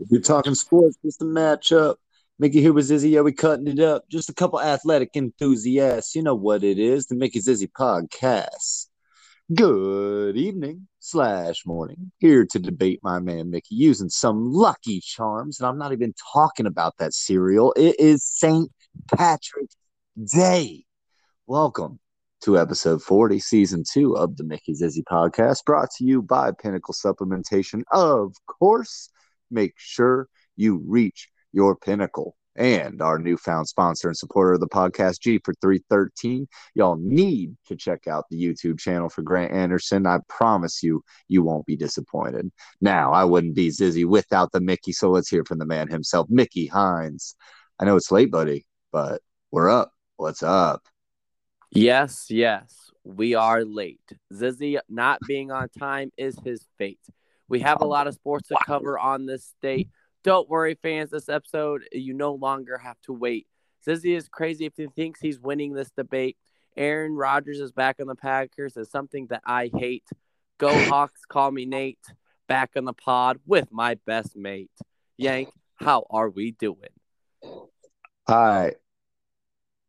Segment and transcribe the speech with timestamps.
[0.00, 1.96] If you're talking sports, just a matchup.
[2.40, 3.10] Mickey here with Zizzy.
[3.10, 4.08] Yeah, we cutting it up.
[4.10, 6.16] Just a couple athletic enthusiasts.
[6.16, 7.06] You know what it is.
[7.06, 8.88] The Mickey Zizzy podcast.
[9.54, 12.10] Good evening slash morning.
[12.18, 15.60] Here to debate my man Mickey using some lucky charms.
[15.60, 17.72] And I'm not even talking about that cereal.
[17.76, 18.68] It is St.
[19.14, 19.76] Patrick's
[20.32, 20.84] Day.
[21.46, 22.00] Welcome
[22.42, 26.94] to episode 40, season two of the Mickey Zizzy podcast, brought to you by Pinnacle
[26.94, 27.82] Supplementation.
[27.92, 29.08] Of course,
[29.54, 32.36] make sure you reach your pinnacle.
[32.56, 36.46] And our newfound sponsor and supporter of the podcast, G for 313.
[36.74, 40.06] Y'all need to check out the YouTube channel for Grant Anderson.
[40.06, 42.52] I promise you, you won't be disappointed.
[42.80, 46.28] Now, I wouldn't be Zizzy without the Mickey, so let's hear from the man himself,
[46.30, 47.34] Mickey Hines.
[47.80, 49.90] I know it's late, buddy, but we're up.
[50.16, 50.82] What's up?
[51.72, 54.12] Yes, yes, we are late.
[54.32, 57.00] Zizzy not being on time is his fate.
[57.48, 59.88] We have a lot of sports to cover on this state.
[60.22, 61.10] Don't worry, fans.
[61.10, 63.46] This episode, you no longer have to wait.
[63.86, 66.36] Zizzy is crazy if he thinks he's winning this debate.
[66.76, 70.04] Aaron Rodgers is back on the Packers is something that I hate.
[70.58, 71.98] Go Hawks, call me Nate.
[72.48, 74.70] Back on the pod with my best mate.
[75.16, 76.90] Yank, how are we doing?
[78.28, 78.72] Hi.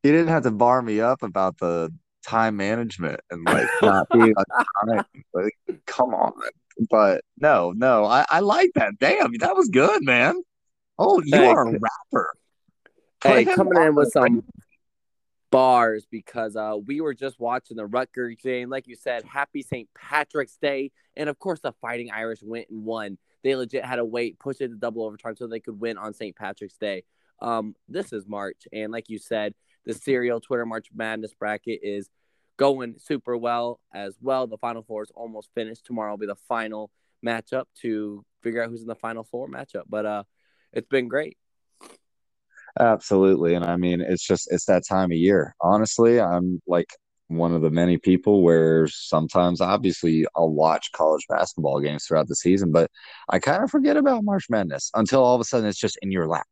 [0.03, 1.91] You didn't have to bar me up about the
[2.25, 5.05] time management and like not being on time.
[5.33, 5.53] Like,
[5.85, 6.33] come on.
[6.89, 8.93] But no, no, I, I like that.
[8.99, 10.41] Damn, that was good, man.
[10.97, 12.33] Oh, you Hey, are a rapper.
[13.23, 14.43] Hey, coming in with some
[15.51, 18.69] bars because uh, we were just watching the Rutgers game.
[18.69, 19.87] Like you said, happy St.
[19.95, 20.91] Patrick's Day.
[21.15, 23.17] And of course, the Fighting Irish went and won.
[23.43, 26.13] They legit had to wait, push it to double overtime so they could win on
[26.13, 26.35] St.
[26.35, 27.03] Patrick's Day.
[27.41, 28.67] Um, this is March.
[28.73, 29.53] And like you said,
[29.85, 32.09] the serial Twitter March Madness bracket is
[32.57, 34.47] going super well as well.
[34.47, 35.85] The Final Four is almost finished.
[35.85, 36.91] Tomorrow will be the final
[37.25, 39.83] matchup to figure out who's in the Final Four matchup.
[39.87, 40.23] But uh,
[40.73, 41.37] it's been great.
[42.79, 43.53] Absolutely.
[43.53, 45.55] And I mean, it's just, it's that time of year.
[45.61, 46.89] Honestly, I'm like
[47.27, 52.35] one of the many people where sometimes, obviously, I'll watch college basketball games throughout the
[52.35, 52.91] season, but
[53.29, 56.11] I kind of forget about March Madness until all of a sudden it's just in
[56.11, 56.45] your lap.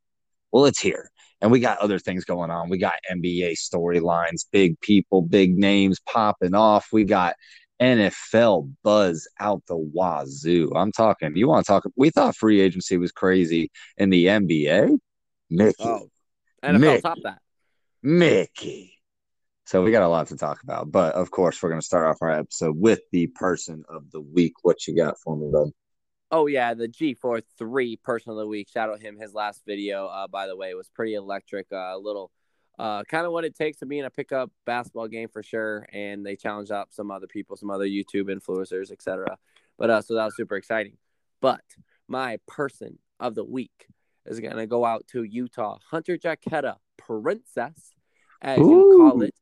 [0.53, 1.09] Well, it's here.
[1.41, 2.69] And we got other things going on.
[2.69, 6.87] We got NBA storylines, big people, big names popping off.
[6.93, 7.35] We got
[7.81, 10.71] NFL buzz out the wazoo.
[10.73, 11.83] I'm talking, you want to talk?
[11.97, 14.97] We thought free agency was crazy in the NBA.
[15.49, 15.83] Mickey.
[15.83, 16.07] Oh,
[16.63, 17.01] NFL Mickey.
[17.01, 17.39] top that.
[18.01, 18.99] Mickey.
[19.65, 22.05] So we got a lot to talk about, but of course we're going to start
[22.05, 24.53] off our episode with the person of the week.
[24.61, 25.71] What you got for me, bud?
[26.33, 28.67] Oh yeah, the G43 person of the week.
[28.67, 29.19] Shout out him.
[29.19, 31.67] His last video, uh, by the way, was pretty electric.
[31.71, 32.31] A uh, little,
[32.79, 35.87] uh, kind of what it takes to be in a pickup basketball game for sure.
[35.93, 39.37] And they challenged up some other people, some other YouTube influencers, etc.
[39.77, 40.97] But uh, so that was super exciting.
[41.39, 41.61] But
[42.07, 43.85] my person of the week
[44.25, 47.93] is gonna go out to Utah Hunter Jacketta Princess,
[48.41, 49.35] as you call it.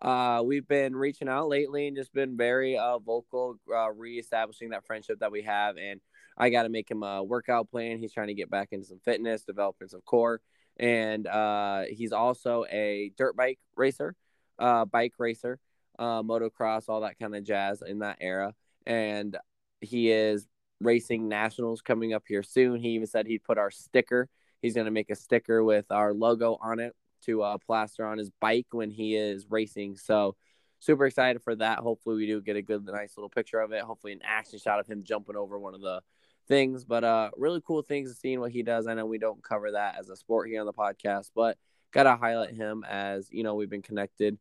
[0.00, 4.84] Uh, we've been reaching out lately and just been very uh, vocal, uh, reestablishing that
[4.84, 5.76] friendship that we have.
[5.76, 6.00] And
[6.36, 7.98] I got to make him a workout plan.
[7.98, 10.40] He's trying to get back into some fitness, developing some core,
[10.78, 14.14] and uh, he's also a dirt bike racer,
[14.58, 15.58] uh, bike racer,
[15.98, 18.54] uh, motocross, all that kind of jazz in that era.
[18.86, 19.36] And
[19.80, 20.46] he is
[20.80, 22.80] racing nationals coming up here soon.
[22.80, 24.28] He even said he'd put our sticker.
[24.60, 26.94] He's going to make a sticker with our logo on it
[27.26, 29.96] to uh, plaster on his bike when he is racing.
[29.96, 30.36] So
[30.80, 31.78] super excited for that.
[31.78, 33.82] Hopefully we do get a good, nice little picture of it.
[33.82, 36.00] Hopefully an action shot of him jumping over one of the
[36.48, 36.84] things.
[36.84, 38.86] But uh, really cool things seeing what he does.
[38.86, 41.56] I know we don't cover that as a sport here on the podcast, but
[41.92, 44.38] gotta highlight him as you know we've been connected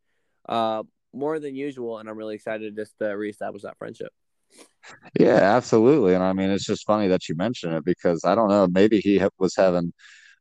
[0.47, 4.11] uh, more than usual, and I'm really excited just to reestablish that friendship.
[5.19, 6.15] Yeah, absolutely.
[6.15, 8.99] And I mean, it's just funny that you mention it because I don't know, maybe
[8.99, 9.93] he was having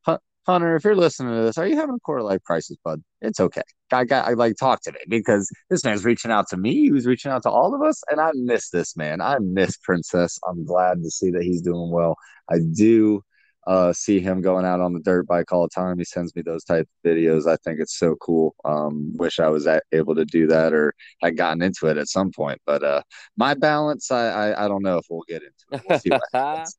[0.04, 0.76] Hun- Hunter.
[0.76, 3.02] If you're listening to this, are you having a quarter life crisis, bud?
[3.20, 3.62] It's okay.
[3.92, 6.74] I got, I like talk to me because this man's reaching out to me.
[6.74, 9.20] He was reaching out to all of us, and I miss this man.
[9.20, 10.38] I miss Princess.
[10.48, 12.16] I'm glad to see that he's doing well.
[12.50, 13.22] I do
[13.66, 15.98] uh, see him going out on the dirt bike all the time.
[15.98, 17.46] He sends me those type of videos.
[17.46, 18.54] I think it's so cool.
[18.64, 22.30] Um, wish I was able to do that or had gotten into it at some
[22.32, 22.60] point.
[22.64, 23.02] But uh,
[23.36, 25.82] my balance, I, I I don't know if we'll get into it.
[25.88, 26.66] We'll see what.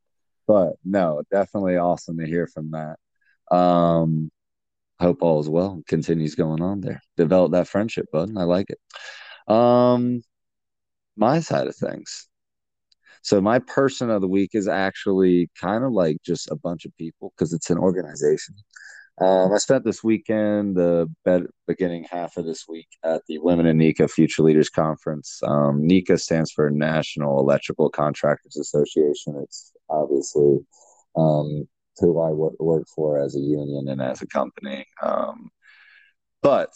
[0.47, 2.97] But no, definitely awesome to hear from that.
[3.55, 4.31] Um,
[5.01, 5.81] hope all is well.
[5.87, 7.01] Continues going on there.
[7.17, 8.31] Develop that friendship, bud.
[8.37, 9.53] I like it.
[9.53, 10.21] Um,
[11.17, 12.27] my side of things.
[13.23, 16.95] So my person of the week is actually kind of like just a bunch of
[16.97, 18.55] people because it's an organization.
[19.19, 23.67] Um, I spent this weekend, the be- beginning half of this week, at the Women
[23.67, 25.39] in NECA Future Leaders Conference.
[25.43, 29.35] Um, NECA stands for National Electrical Contractors Association.
[29.43, 30.59] It's obviously
[31.15, 31.67] um,
[31.97, 34.85] who I work for as a union and as a company.
[35.01, 35.49] Um,
[36.41, 36.71] but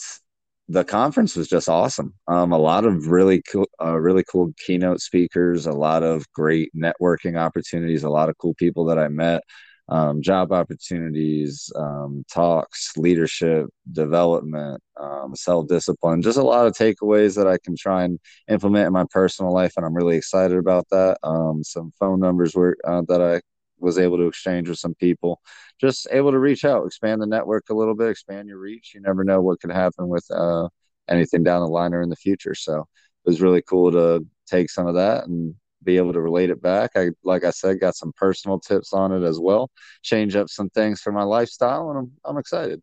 [0.68, 2.14] the conference was just awesome.
[2.28, 6.72] Um, a lot of really cool, uh, really cool keynote speakers, a lot of great
[6.76, 9.44] networking opportunities, a lot of cool people that I met,
[9.90, 17.36] um, job opportunities, um, talks, leadership, development, um, self discipline, just a lot of takeaways
[17.36, 19.74] that I can try and implement in my personal life.
[19.78, 21.20] And I'm really excited about that.
[21.24, 23.42] Um, some phone numbers were uh, that I
[23.80, 25.42] was able to exchange with some people.
[25.80, 28.94] Just able to reach out expand the network a little bit expand your reach.
[28.94, 30.69] You never know what could happen with uh,
[31.10, 32.56] anything down the line or in the future.
[32.56, 36.50] So it was really cool to take some of that and be able to relate
[36.50, 36.92] it back.
[36.95, 39.69] I like i said got some personal tips on it as well.
[40.01, 42.81] Change up some things for my lifestyle and i'm, I'm excited.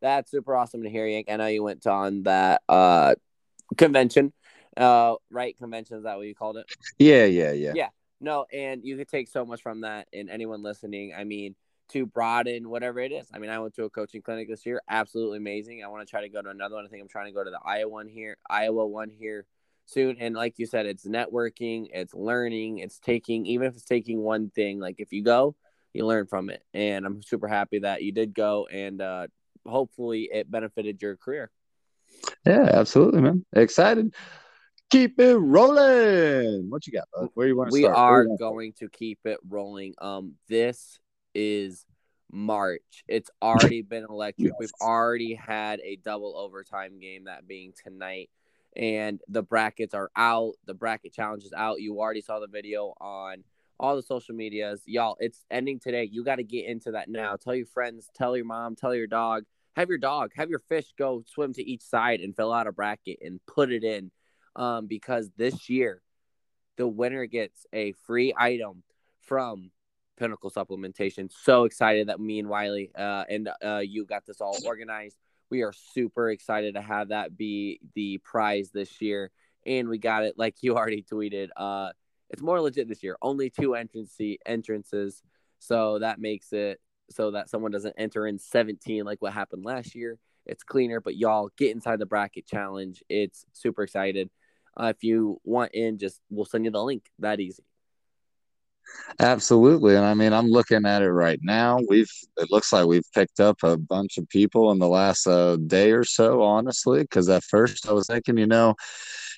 [0.00, 1.30] That's super awesome to hear yank.
[1.30, 3.14] I know you went on that uh
[3.76, 4.32] convention
[4.76, 5.56] uh right?
[5.58, 6.66] Convention is that what you called it?
[6.98, 7.72] Yeah yeah yeah.
[7.74, 7.88] Yeah
[8.22, 10.06] no, and you could take so much from that.
[10.12, 11.56] And anyone listening, I mean,
[11.88, 13.26] to broaden whatever it is.
[13.34, 15.82] I mean, I went to a coaching clinic this year, absolutely amazing.
[15.84, 16.86] I want to try to go to another one.
[16.86, 19.44] I think I'm trying to go to the Iowa one here, Iowa one here
[19.86, 20.16] soon.
[20.18, 24.50] And like you said, it's networking, it's learning, it's taking, even if it's taking one
[24.50, 25.56] thing, like if you go,
[25.92, 26.62] you learn from it.
[26.72, 29.26] And I'm super happy that you did go and uh,
[29.66, 31.50] hopefully it benefited your career.
[32.46, 33.44] Yeah, absolutely, man.
[33.54, 34.14] Excited
[34.92, 36.68] keep it rolling.
[36.68, 37.08] What you got?
[37.14, 37.30] Bud?
[37.34, 38.28] Where you want to we start?
[38.28, 39.94] We are going to keep it rolling.
[39.98, 41.00] Um, this
[41.34, 41.86] is
[42.30, 43.04] March.
[43.08, 44.48] It's already been electric.
[44.48, 44.56] Yes.
[44.60, 48.28] We've already had a double overtime game, that being tonight.
[48.76, 50.52] And the brackets are out.
[50.66, 51.80] The bracket challenge is out.
[51.80, 53.44] You already saw the video on
[53.80, 54.82] all the social medias.
[54.86, 56.08] Y'all, it's ending today.
[56.10, 57.36] You got to get into that now.
[57.36, 59.44] Tell your friends, tell your mom, tell your dog.
[59.74, 62.72] Have your dog, have your fish go swim to each side and fill out a
[62.72, 64.10] bracket and put it in
[64.56, 66.02] um, because this year
[66.76, 68.82] the winner gets a free item
[69.20, 69.70] from
[70.16, 71.30] Pinnacle Supplementation.
[71.32, 75.16] So excited that me and Wiley uh, and uh, you got this all organized.
[75.50, 79.30] We are super excited to have that be the prize this year,
[79.66, 81.48] and we got it like you already tweeted.
[81.56, 81.90] Uh,
[82.30, 83.16] it's more legit this year.
[83.20, 84.16] Only two entrance
[84.46, 85.22] entrances,
[85.58, 89.94] so that makes it so that someone doesn't enter in 17 like what happened last
[89.94, 90.18] year.
[90.46, 93.02] It's cleaner, but y'all get inside the bracket challenge.
[93.08, 94.30] It's super excited.
[94.76, 97.04] Uh, if you want in, just we'll send you the link.
[97.18, 97.64] That easy.
[99.20, 99.96] Absolutely.
[99.96, 101.78] And I mean, I'm looking at it right now.
[101.88, 105.56] We've, it looks like we've picked up a bunch of people in the last uh,
[105.56, 107.02] day or so, honestly.
[107.02, 108.74] Because at first I was thinking, you know,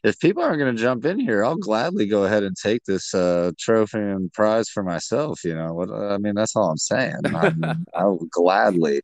[0.02, 3.14] if people aren't going to jump in here, I'll gladly go ahead and take this
[3.14, 5.44] uh, trophy and prize for myself.
[5.44, 7.16] You know, what I mean, that's all I'm saying.
[7.24, 9.00] I mean, I will gladly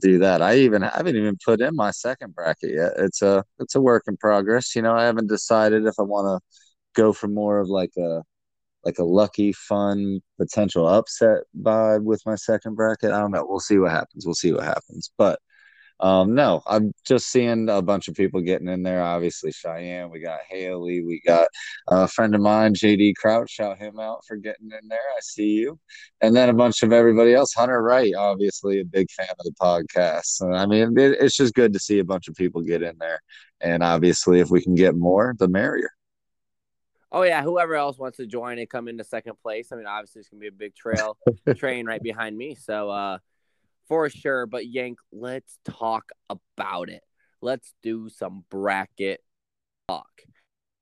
[0.00, 0.42] do that.
[0.42, 2.92] I even I haven't even put in my second bracket yet.
[2.98, 4.74] It's a it's a work in progress.
[4.76, 6.60] You know, I haven't decided if I want to
[7.00, 8.22] go for more of like a
[8.84, 13.12] like a lucky, fun potential upset vibe with my second bracket.
[13.12, 13.46] I don't know.
[13.48, 14.26] We'll see what happens.
[14.26, 15.12] We'll see what happens.
[15.18, 15.40] But
[16.00, 19.02] um, no, I'm just seeing a bunch of people getting in there.
[19.02, 21.48] Obviously, Cheyenne, we got Haley, we got
[21.88, 23.50] a friend of mine, JD Crouch.
[23.50, 24.98] Shout him out for getting in there.
[24.98, 25.78] I see you,
[26.22, 27.52] and then a bunch of everybody else.
[27.52, 30.24] Hunter Wright, obviously a big fan of the podcast.
[30.24, 32.96] So, I mean, it, it's just good to see a bunch of people get in
[32.98, 33.20] there,
[33.60, 35.90] and obviously, if we can get more, the merrier.
[37.12, 39.72] Oh yeah, whoever else wants to join and come into second place.
[39.72, 41.18] I mean, obviously it's gonna be a big trail
[41.56, 42.54] train right behind me.
[42.54, 43.18] So uh
[43.90, 44.46] for sure.
[44.46, 47.02] But Yank, let's talk about it.
[47.42, 49.20] Let's do some bracket
[49.88, 50.08] talk.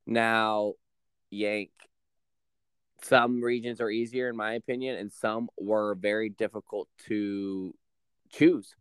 [0.06, 0.74] Now,
[1.30, 1.70] Yank,
[3.02, 7.74] some regions are easier in my opinion, and some were very difficult to
[8.30, 8.74] choose.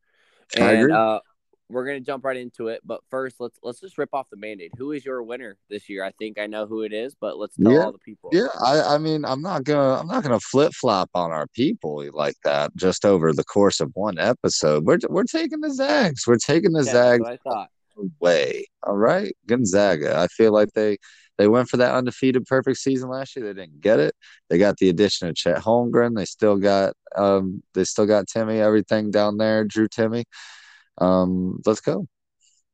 [0.57, 1.21] And uh,
[1.69, 2.81] we're gonna jump right into it.
[2.85, 4.71] But first, let's let's just rip off the mandate.
[4.77, 6.03] Who is your winner this year?
[6.03, 8.29] I think I know who it is, but let's tell yeah, all the people.
[8.31, 12.03] Yeah, I, I mean, I'm not gonna I'm not gonna flip flop on our people
[12.13, 14.85] like that just over the course of one episode.
[14.85, 16.25] We're we're taking the Zags.
[16.25, 17.69] We're taking the yeah, Zags I thought.
[17.97, 18.67] away.
[18.83, 20.17] All right, Gonzaga.
[20.17, 20.97] I feel like they
[21.37, 23.45] they went for that undefeated perfect season last year.
[23.45, 24.15] They didn't get it.
[24.49, 26.15] They got the addition of Chet Holmgren.
[26.15, 28.61] They still got um they still got Timmy.
[28.61, 30.23] everything down there, Drew Timme.
[30.97, 32.07] Um, let's go.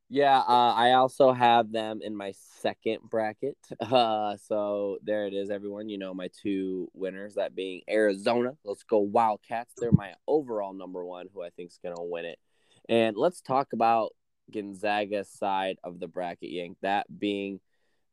[0.09, 3.57] Yeah, uh, I also have them in my second bracket.
[3.81, 5.89] Uh, so there it is, everyone.
[5.89, 8.51] You know my two winners, that being Arizona.
[8.63, 9.73] Let's go Wildcats.
[9.77, 12.39] They're my overall number one, who I think is gonna win it.
[12.87, 14.11] And let's talk about
[14.51, 16.77] Gonzaga's side of the bracket, Yank.
[16.81, 17.59] That being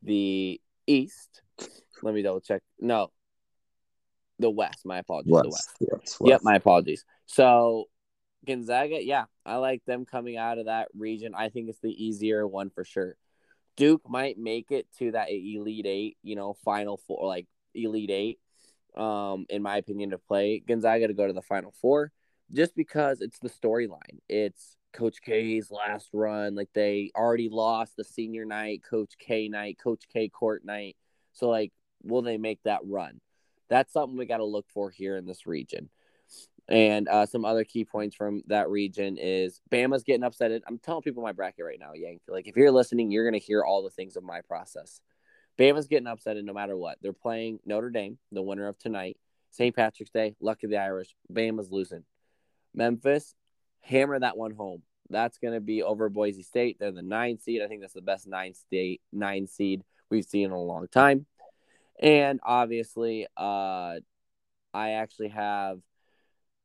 [0.03, 1.43] the East.
[2.03, 2.63] Let me double check.
[2.79, 3.11] No,
[4.39, 4.85] the West.
[4.85, 5.33] My apologies.
[5.33, 5.45] West.
[5.45, 5.71] The West.
[5.81, 6.31] Yes, West.
[6.31, 7.05] Yep, my apologies.
[7.27, 7.87] So
[8.47, 11.35] Gonzaga, yeah, I like them coming out of that region.
[11.37, 13.17] I think it's the easier one for sure.
[13.77, 18.39] Duke might make it to that Elite Eight, you know, Final Four, like Elite Eight.
[18.97, 22.13] um, in my opinion, to play Gonzaga to go to the Final Four,
[22.53, 24.19] just because it's the storyline.
[24.29, 26.55] It's Coach K's last run.
[26.55, 30.97] Like they already lost the senior night, Coach K night, Coach K court night.
[31.33, 33.21] So like, will they make that run?
[33.69, 35.91] That's something we got to look for here in this region.
[36.71, 40.63] And uh, some other key points from that region is Bama's getting upset.
[40.69, 42.23] I'm telling people my bracket right now, Yank.
[42.29, 45.01] Like if you're listening, you're gonna hear all the things of my process.
[45.59, 46.99] Bama's getting upset no matter what.
[47.03, 49.17] They're playing Notre Dame, the winner of tonight.
[49.51, 49.75] St.
[49.75, 51.15] Patrick's Day, luck of the Irish.
[51.33, 52.05] Bama's losing.
[52.73, 53.35] Memphis,
[53.81, 54.83] hammer that one home.
[55.11, 56.77] That's going to be over Boise State.
[56.79, 57.63] They're the nine seed.
[57.63, 61.27] I think that's the best nine state nine seed we've seen in a long time.
[62.01, 63.97] And obviously, uh,
[64.73, 65.81] I actually have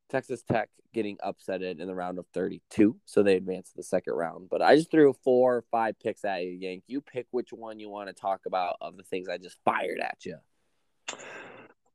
[0.10, 4.14] Texas Tech getting upsetted in the round of 32, so they advance to the second
[4.14, 4.50] round.
[4.50, 6.84] But I just threw four or five picks at you, Yank.
[6.88, 10.00] You pick which one you want to talk about of the things I just fired
[10.00, 10.38] at you.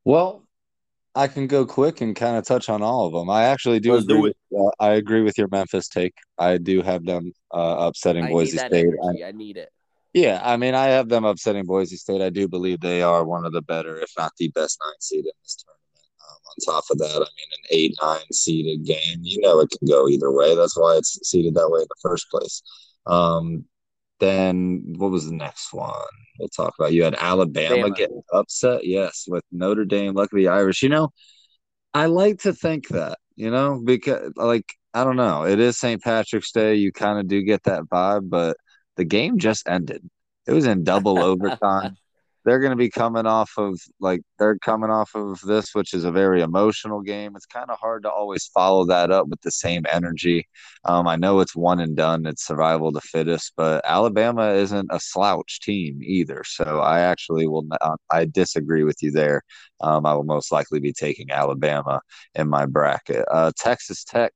[0.05, 0.45] Well,
[1.15, 3.29] I can go quick and kind of touch on all of them.
[3.31, 4.17] I actually do Let's agree.
[4.17, 6.15] Do with, uh, I agree with your Memphis take.
[6.39, 8.87] I do have them uh, upsetting I Boise State.
[9.03, 9.71] I, I need it.
[10.13, 12.21] Yeah, I mean, I have them upsetting Boise State.
[12.21, 15.25] I do believe they are one of the better, if not the best nine seed
[15.25, 15.80] in this tournament.
[16.51, 19.87] On top of that, I mean, an eight nine seeded game, you know, it can
[19.87, 20.55] go either way.
[20.55, 22.63] That's why it's seeded that way in the first place.
[23.07, 23.65] Um,
[24.19, 25.95] then what was the next one?
[26.39, 26.93] We'll talk about.
[26.93, 27.97] You had Alabama Bama.
[27.97, 30.15] getting upset, yes, with Notre Dame.
[30.15, 30.83] Luckily, Irish.
[30.83, 31.11] You know,
[31.95, 33.19] I like to think that.
[33.37, 36.03] You know, because like I don't know, it is St.
[36.03, 36.75] Patrick's Day.
[36.75, 38.57] You kind of do get that vibe, but
[38.97, 40.03] the game just ended.
[40.47, 41.97] It was in double overtime
[42.45, 46.05] they're going to be coming off of like they're coming off of this, which is
[46.05, 47.33] a very emotional game.
[47.37, 50.49] It's kind of hard to always follow that up with the same energy.
[50.85, 55.01] Um, I know it's one and done; it's survival the fittest, but Alabama isn't a
[55.01, 56.43] slouch team either.
[56.45, 57.63] So I actually will.
[57.63, 59.43] Not, I disagree with you there.
[59.81, 62.01] Um, I will most likely be taking Alabama
[62.35, 63.25] in my bracket.
[63.31, 64.33] Uh, Texas Tech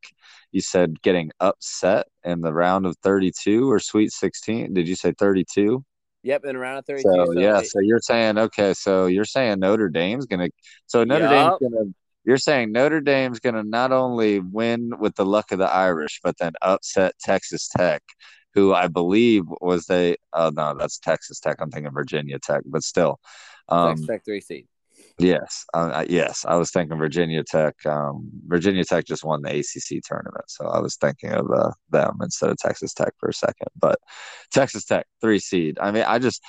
[0.54, 4.72] you said getting upset in the round of 32 or Sweet 16.
[4.72, 5.84] Did you say 32?
[6.24, 7.02] Yep, and around a 32.
[7.02, 10.48] So, so yeah, so you're saying okay, so you're saying Notre Dame's gonna
[10.86, 11.30] so Notre yep.
[11.60, 11.90] Dame's gonna
[12.24, 16.38] you're saying Notre Dame's gonna not only win with the luck of the Irish, but
[16.38, 18.02] then upset Texas Tech,
[18.54, 21.56] who I believe was they oh no, that's Texas Tech.
[21.60, 23.20] I'm thinking Virginia Tech, but still.
[23.68, 24.66] Um, Texas Tech three seed.
[25.18, 27.74] Yes, uh, yes, I was thinking Virginia Tech.
[27.86, 32.18] Um, Virginia Tech just won the ACC tournament, so I was thinking of uh, them
[32.20, 33.68] instead of Texas Tech for a second.
[33.78, 34.00] But
[34.52, 35.78] Texas Tech, three seed.
[35.80, 36.42] I mean, I just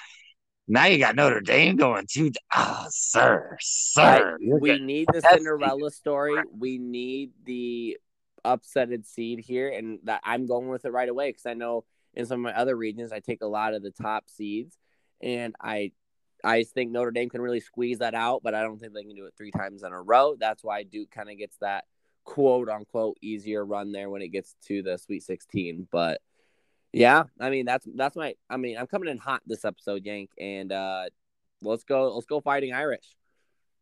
[0.67, 2.31] now you got Notre Dame going too.
[2.51, 4.37] Ah, oh, sir, sir.
[4.41, 6.41] We need the Cinderella story.
[6.57, 7.97] We need the
[8.43, 12.25] upsetted seed here, and that I'm going with it right away because I know in
[12.25, 14.75] some of my other regions I take a lot of the top seeds,
[15.21, 15.91] and I
[16.45, 19.15] I think Notre Dame can really squeeze that out, but I don't think they can
[19.15, 20.35] do it three times in a row.
[20.39, 21.85] That's why Duke kind of gets that
[22.23, 25.87] quote unquote easier run there when it gets to the Sweet 16.
[25.91, 26.21] But
[26.93, 30.29] yeah, I mean that's that's my I mean I'm coming in hot this episode, Yank,
[30.39, 31.05] and uh
[31.61, 33.15] let's go let's go fighting Irish.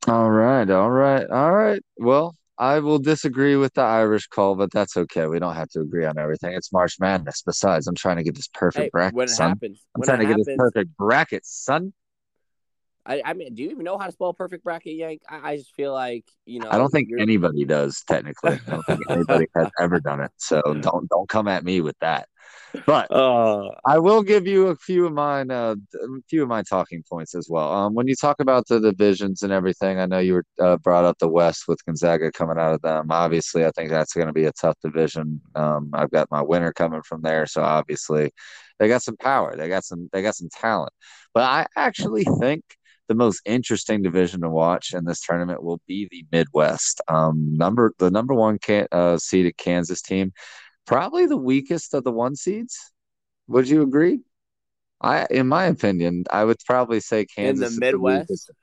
[0.08, 1.82] All right, all right, all right.
[1.98, 5.28] Well, I will disagree with the Irish call, but that's okay.
[5.28, 6.54] We don't have to agree on everything.
[6.54, 7.42] It's March Madness.
[7.46, 9.16] Besides, I'm trying to get this perfect hey, bracket.
[9.16, 9.50] When it son.
[9.50, 11.94] happens, I'm trying to happens, get this perfect bracket, son.
[13.06, 15.22] I, I mean, do you even know how to spell perfect bracket, Yank?
[15.28, 16.70] I, I just feel like you know.
[16.72, 18.60] I don't think anybody does technically.
[18.68, 20.32] I don't think anybody has ever done it.
[20.38, 22.28] So don't don't come at me with that.
[22.86, 26.64] But uh, I will give you a few of mine, uh, a few of my
[26.64, 27.72] talking points as well.
[27.72, 31.06] Um, when you talk about the divisions and everything, I know you were uh, brought
[31.06, 33.12] up the West with Gonzaga coming out of them.
[33.12, 35.42] Obviously, I think that's going to be a tough division.
[35.56, 38.32] Um, I've got my winner coming from there, so obviously,
[38.80, 39.56] they got some power.
[39.56, 40.10] They got some.
[40.12, 40.94] They got some talent.
[41.34, 42.64] But I actually think
[43.08, 47.02] the most interesting division to watch in this tournament will be the Midwest.
[47.08, 50.34] Um, number the number one can, uh, seeded Kansas team,
[50.86, 52.78] probably the weakest of the one seeds.
[53.48, 54.22] Would you agree?
[55.02, 58.28] I, in my opinion, I would probably say Kansas in the Midwest.
[58.30, 58.54] The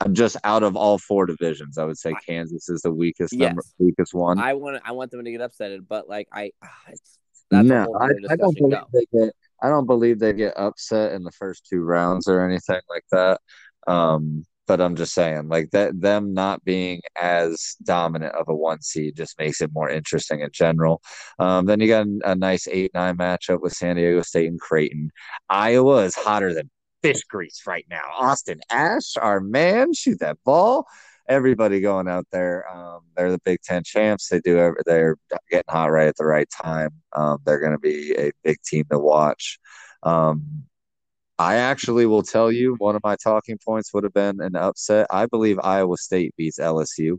[0.00, 3.48] I'm just out of all four divisions, I would say Kansas is the weakest yes.
[3.48, 4.38] number, weakest one.
[4.38, 6.50] I want I want them to get upset, but like I,
[6.88, 7.18] it's,
[7.50, 8.86] no, I, I, don't believe go.
[8.92, 12.80] they get I don't believe they get upset in the first two rounds or anything
[12.88, 13.40] like that.
[13.86, 18.80] Um, but I'm just saying, like that, them not being as dominant of a one
[18.80, 21.02] seed just makes it more interesting in general.
[21.38, 25.10] Um, then you got a, nice eight nine matchup with San Diego State and Creighton.
[25.50, 26.70] Iowa is hotter than
[27.02, 28.04] fish grease right now.
[28.16, 30.86] Austin Ash, our man, shoot that ball
[31.28, 32.70] everybody going out there.
[32.70, 34.28] Um, they're the Big Ten champs.
[34.28, 34.58] They do.
[34.58, 35.16] Every, they're
[35.50, 36.90] getting hot right at the right time.
[37.14, 39.58] Um, they're going to be a big team to watch.
[40.02, 40.64] Um,
[41.38, 45.06] I actually will tell you one of my talking points would have been an upset.
[45.10, 47.18] I believe Iowa State beats LSU.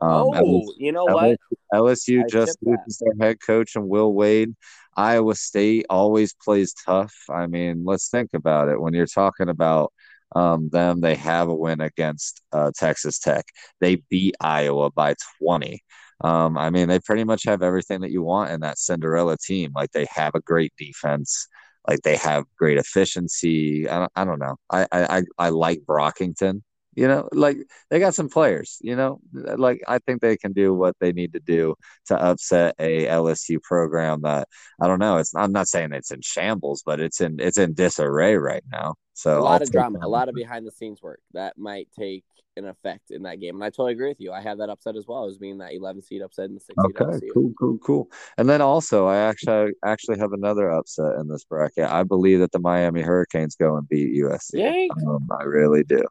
[0.00, 1.38] Um, oh, LSU, you know what?
[1.74, 4.54] LSU just loses their head coach and Will Wade.
[4.96, 7.14] Iowa State always plays tough.
[7.28, 8.80] I mean, let's think about it.
[8.80, 9.92] When you're talking about
[10.34, 13.46] um, them, they have a win against uh, Texas Tech.
[13.80, 15.82] They beat Iowa by 20.
[16.22, 19.72] Um, I mean, they pretty much have everything that you want in that Cinderella team.
[19.74, 21.48] Like they have a great defense.
[21.86, 23.88] Like they have great efficiency.
[23.88, 24.56] I don't, I don't know.
[24.70, 26.62] I, I I like Brockington.
[26.98, 27.58] You know, like
[27.90, 28.78] they got some players.
[28.80, 31.76] You know, like I think they can do what they need to do
[32.06, 34.48] to upset a LSU program that
[34.80, 35.18] I don't know.
[35.18, 38.96] It's I'm not saying it's in shambles, but it's in it's in disarray right now.
[39.14, 41.88] So a lot I'll of drama, a lot of behind the scenes work that might
[41.96, 42.24] take
[42.56, 43.54] an effect in that game.
[43.54, 44.32] And I totally agree with you.
[44.32, 46.76] I have that upset as well as being that 11 seed upset in the six
[46.84, 48.10] okay, cool, cool, cool.
[48.38, 51.84] And then also, I actually actually have another upset in this bracket.
[51.84, 54.88] I believe that the Miami Hurricanes go and beat USC.
[55.06, 56.02] Um, I really do.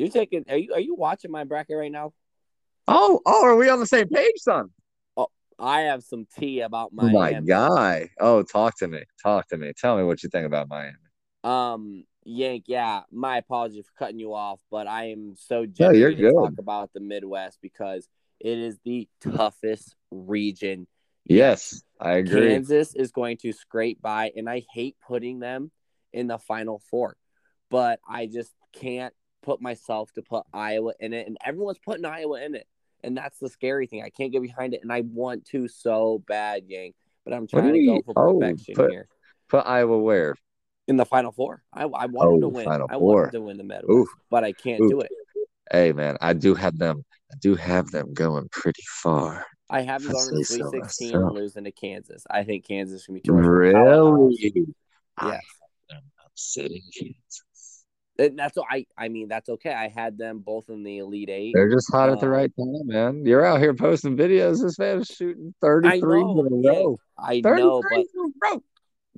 [0.00, 0.46] You taking?
[0.48, 2.14] Are you are you watching my bracket right now?
[2.88, 4.70] Oh, oh, are we on the same page, son?
[5.14, 5.28] Oh,
[5.58, 7.12] I have some tea about Miami.
[7.12, 8.08] my guy.
[8.18, 9.02] Oh, talk to me.
[9.22, 9.72] Talk to me.
[9.76, 10.96] Tell me what you think about Miami.
[11.44, 16.32] Um, Yank, yeah, my apology for cutting you off, but I am so no, to
[16.32, 18.08] talk about the Midwest because
[18.40, 20.86] it is the toughest region.
[21.26, 22.48] Yes, I agree.
[22.48, 25.70] Kansas is going to scrape by, and I hate putting them
[26.14, 27.16] in the final four,
[27.70, 32.40] but I just can't put myself to put Iowa in it, and everyone's putting Iowa
[32.42, 32.66] in it,
[33.02, 34.02] and that's the scary thing.
[34.02, 36.92] I can't get behind it, and I want to so bad, Yang,
[37.24, 39.08] but I'm trying to go for oh, perfection put, here.
[39.48, 40.34] Put Iowa where?
[40.88, 41.62] In the final four.
[41.72, 42.64] I, I wanted oh, to win.
[42.64, 43.14] Final I four.
[43.14, 45.10] wanted to win the medal, but I can't do it.
[45.70, 47.04] Hey man, I do have them.
[47.32, 49.46] I do have them going pretty far.
[49.70, 52.24] I have them going to Sweet so 16 and losing to Kansas.
[52.28, 53.46] I think Kansas to be too much.
[53.46, 54.66] Really?
[55.22, 55.40] Yes.
[55.92, 57.44] I'm upsetting Kansas.
[58.20, 58.86] And that's I.
[58.98, 59.72] I mean, that's okay.
[59.72, 61.52] I had them both in the elite eight.
[61.54, 63.24] They're just hot at the um, right time, man.
[63.24, 64.62] You're out here posting videos.
[64.62, 66.98] This man is shooting thirty three in a row.
[67.18, 67.82] I know,
[68.40, 68.60] but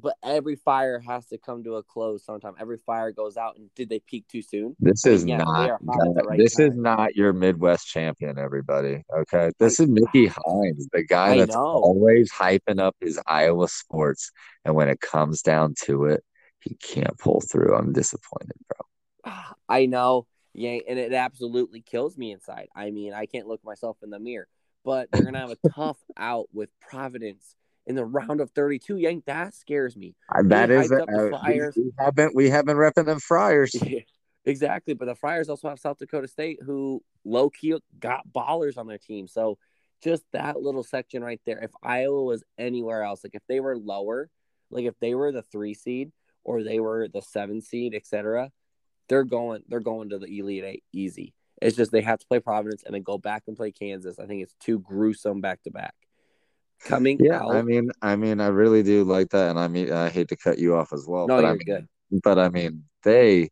[0.02, 2.54] but every fire has to come to a close sometime.
[2.58, 4.76] Every fire goes out, and did they peak too soon?
[4.78, 5.80] This is yeah, not.
[5.82, 6.66] Right this time.
[6.66, 9.02] is not your Midwest champion, everybody.
[9.14, 14.30] Okay, this is Mickey Hines, the guy that's always hyping up his Iowa sports,
[14.64, 16.22] and when it comes down to it,
[16.60, 17.74] he can't pull through.
[17.74, 18.86] I'm disappointed, bro.
[19.68, 22.68] I know, yeah, and it absolutely kills me inside.
[22.74, 24.48] I mean, I can't look myself in the mirror,
[24.85, 27.56] but they're gonna have a tough out with Providence
[27.87, 28.96] in the round of 32.
[28.96, 30.14] Yank, that scares me.
[30.32, 33.74] Uh, that is a, uh, we, we, haven't we haven't repping them Friars.
[33.82, 34.00] Yeah,
[34.44, 38.87] exactly, but the Friars also have South Dakota State, who low key got ballers on
[38.87, 39.28] their team.
[39.28, 39.58] So
[40.02, 41.61] just that little section right there.
[41.61, 44.28] If Iowa was anywhere else, like if they were lower,
[44.70, 46.11] like if they were the three seed
[46.44, 48.50] or they were the seven seed, etc
[49.08, 51.34] they're going they're going to the Elite Eight easy.
[51.60, 54.18] It's just they have to play Providence and then go back and play Kansas.
[54.18, 55.94] I think it's too gruesome back to back.
[56.84, 59.92] Coming yeah, out, I mean, I mean, I really do like that, and I mean,
[59.92, 61.28] I hate to cut you off as well.
[61.28, 61.88] No, but you're I mean, good.
[62.24, 63.50] But I mean, they,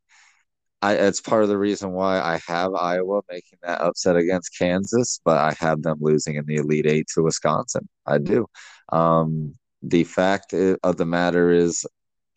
[0.82, 5.20] I it's part of the reason why I have Iowa making that upset against Kansas,
[5.24, 7.88] but I have them losing in the Elite Eight to Wisconsin.
[8.04, 8.46] I do.
[8.90, 11.86] Um, the fact of the matter is,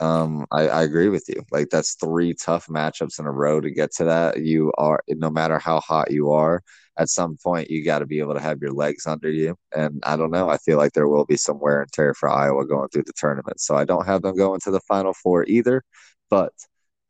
[0.03, 1.43] um, I, I agree with you.
[1.49, 4.43] Like that's three tough matchups in a row to get to that.
[4.43, 6.61] You are no matter how hot you are,
[6.97, 9.55] at some point you got to be able to have your legs under you.
[9.73, 10.49] And I don't know.
[10.49, 13.13] I feel like there will be some wear and tear for Iowa going through the
[13.15, 13.61] tournament.
[13.61, 15.83] So I don't have them going to the final four either,
[16.29, 16.53] but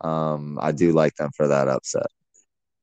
[0.01, 2.07] um, I do like them for that upset.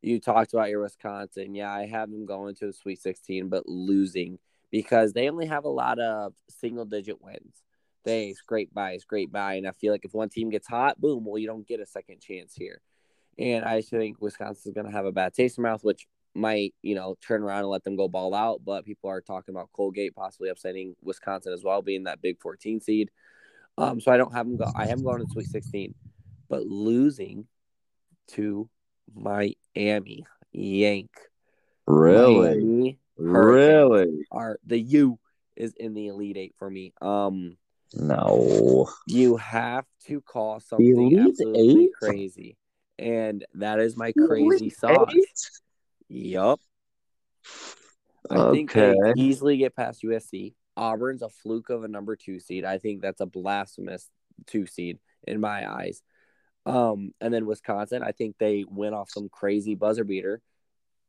[0.03, 1.55] You talked about your Wisconsin.
[1.55, 4.40] Yeah, I have them going to the Sweet 16, but losing
[4.73, 7.62] because they only have a lot of single digit wins
[8.04, 9.54] they scrape by, scrape by.
[9.54, 11.86] And I feel like if one team gets hot, boom, well, you don't get a
[11.86, 12.80] second chance here.
[13.38, 16.94] And I think Wisconsin's going to have a bad taste in mouth, which might, you
[16.94, 18.60] know, turn around and let them go ball out.
[18.64, 22.80] But people are talking about Colgate possibly upsetting Wisconsin as well, being that big 14
[22.80, 23.10] seed.
[23.78, 24.66] Um, so I don't have them go.
[24.74, 25.94] I haven't gone to Sweet 16,
[26.48, 27.46] but losing
[28.32, 28.68] to
[29.14, 31.10] Miami Yank.
[31.86, 32.54] Really?
[32.56, 34.26] Miami really?
[34.30, 35.18] Are the U
[35.56, 36.92] is in the Elite Eight for me.
[37.00, 37.56] Um,
[37.94, 38.88] no.
[39.07, 41.90] You have to call something Elite absolutely eight?
[42.00, 42.57] crazy.
[42.98, 45.14] And that is my crazy Elite sauce.
[45.14, 45.50] Eight?
[46.09, 46.61] Yup.
[48.31, 48.57] I okay.
[48.57, 50.55] think they easily get past USC.
[50.76, 52.64] Auburn's a fluke of a number two seed.
[52.64, 54.09] I think that's a blasphemous
[54.46, 56.03] two seed in my eyes.
[56.66, 60.40] Um, and then Wisconsin, I think they went off some crazy buzzer beater.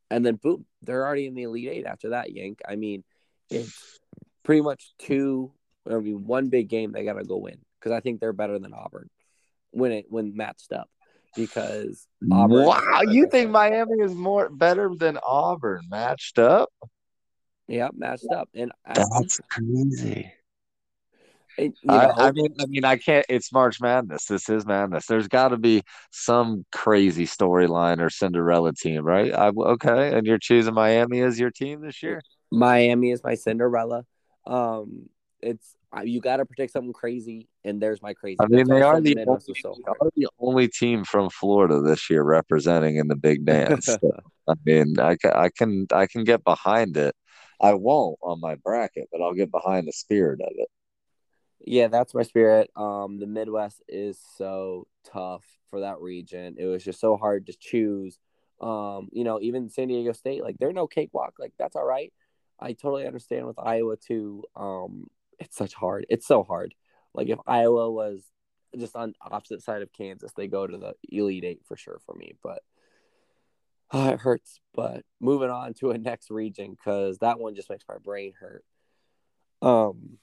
[0.10, 2.60] And then boom, they're already in the Elite Eight after that, Yank.
[2.68, 3.04] I mean,
[3.50, 4.00] it's
[4.44, 5.54] pretty much two
[5.90, 8.60] I be one big game they got to go win because I think they're better
[8.60, 9.10] than Auburn.
[9.72, 10.90] when it when matched up
[11.36, 12.66] because Auburn.
[12.66, 16.70] Wow, you think Miami is more better than Auburn matched up?
[17.68, 20.34] Yeah, matched up, and that's I, crazy.
[21.58, 23.26] And, I, know, I, mean, I mean, I can't.
[23.30, 24.26] It's March Madness.
[24.26, 25.06] This is madness.
[25.06, 29.34] There's got to be some crazy storyline or Cinderella team, right?
[29.34, 32.22] I, okay, and you're choosing Miami as your team this year.
[32.52, 34.06] Miami is my Cinderella.
[34.46, 35.10] Um,
[35.42, 38.38] it's you got to predict something crazy, and there's my crazy.
[38.40, 42.10] I mean, they are, the only, so they are the only team from Florida this
[42.10, 43.86] year representing in the big dance.
[43.86, 44.00] so,
[44.48, 47.16] I mean, I can, I can, I can get behind it.
[47.60, 50.70] I won't on my bracket, but I'll get behind the spirit of it.
[51.60, 52.72] Yeah, that's my spirit.
[52.76, 56.56] Um, the Midwest is so tough for that region.
[56.58, 58.18] It was just so hard to choose.
[58.60, 61.36] Um, you know, even San Diego State, like they're no cakewalk.
[61.40, 62.12] Like that's all right.
[62.60, 64.44] I totally understand with Iowa too.
[64.56, 65.08] Um,
[65.42, 66.06] it's such hard.
[66.10, 66.74] It's so hard.
[67.14, 68.24] Like if Iowa was
[68.78, 72.16] just on opposite side of Kansas, they go to the Elite Eight for sure for
[72.16, 72.36] me.
[72.42, 72.62] But
[73.92, 74.60] oh, it hurts.
[74.74, 78.64] But moving on to a next region because that one just makes my brain hurt.
[79.62, 80.18] Um,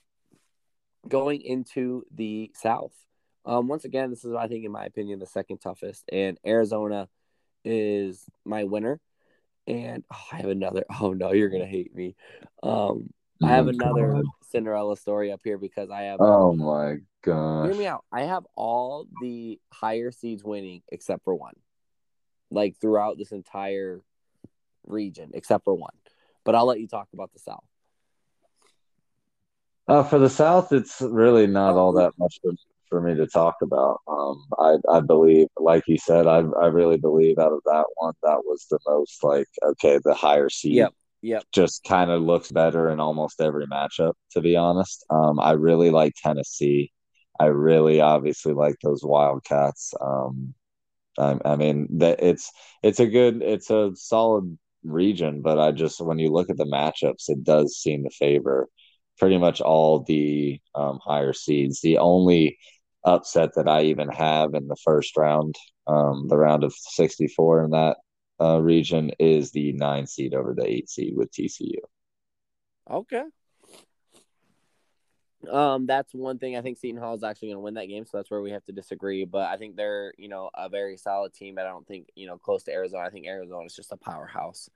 [1.07, 2.93] going into the South.
[3.45, 7.07] Um, once again, this is I think, in my opinion, the second toughest, and Arizona
[7.63, 8.99] is my winner.
[9.67, 10.85] And oh, I have another.
[11.01, 12.15] Oh no, you're gonna hate me.
[12.63, 14.25] Um, I have oh another God.
[14.49, 16.19] Cinderella story up here because I have.
[16.19, 17.65] Oh my god!
[17.65, 18.03] Hear me out.
[18.11, 21.55] I have all the higher seeds winning except for one,
[22.51, 24.01] like throughout this entire
[24.85, 25.93] region except for one.
[26.43, 27.63] But I'll let you talk about the South.
[29.87, 32.51] Uh, for the South, it's really not all that much for,
[32.89, 33.99] for me to talk about.
[34.07, 38.13] Um, I, I believe, like you said, I, I really believe out of that one,
[38.21, 40.75] that was the most like, okay, the higher seed.
[40.75, 40.93] Yep.
[41.21, 41.43] Yep.
[41.51, 45.05] Just kind of looks better in almost every matchup, to be honest.
[45.09, 46.91] Um, I really like Tennessee.
[47.39, 49.93] I really obviously like those Wildcats.
[49.99, 50.53] Um,
[51.17, 52.51] I, I mean that it's
[52.83, 56.65] it's a good it's a solid region, but I just when you look at the
[56.65, 58.69] matchups, it does seem to favor
[59.17, 61.81] pretty much all the um, higher seeds.
[61.81, 62.57] The only
[63.03, 65.55] upset that I even have in the first round,
[65.87, 67.97] um, the round of 64 in that
[68.41, 71.79] uh, region, is the nine seed over the eight seed with TCU.
[72.89, 73.23] Okay.
[75.49, 78.05] Um, that's one thing I think Seton Hall is actually going to win that game,
[78.05, 79.23] so that's where we have to disagree.
[79.23, 81.55] But I think they're, you know, a very solid team.
[81.55, 83.05] But I don't think, you know, close to Arizona.
[83.05, 84.69] I think Arizona is just a powerhouse.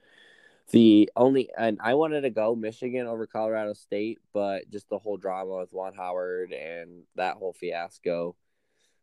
[0.71, 5.17] The only and I wanted to go Michigan over Colorado State, but just the whole
[5.17, 8.36] drama with Juwan Howard and that whole fiasco,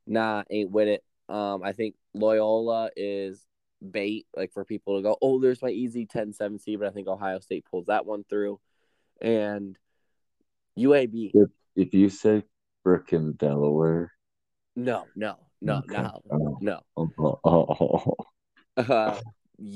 [0.07, 1.05] nah, ain't with it.
[1.29, 3.44] Um, I think Loyola is
[3.88, 7.09] bait, like for people to go, oh, there's my easy 10-7 seed, but I think
[7.09, 8.61] Ohio State pulls that one through,
[9.21, 9.77] and
[10.79, 11.31] UAB.
[11.35, 12.45] If, if you say
[12.85, 14.12] frickin' Delaware,
[14.77, 16.03] no, no, no, okay.
[16.03, 16.59] no, oh.
[16.61, 16.81] no.
[16.97, 18.16] Oh, oh,
[18.77, 19.21] uh,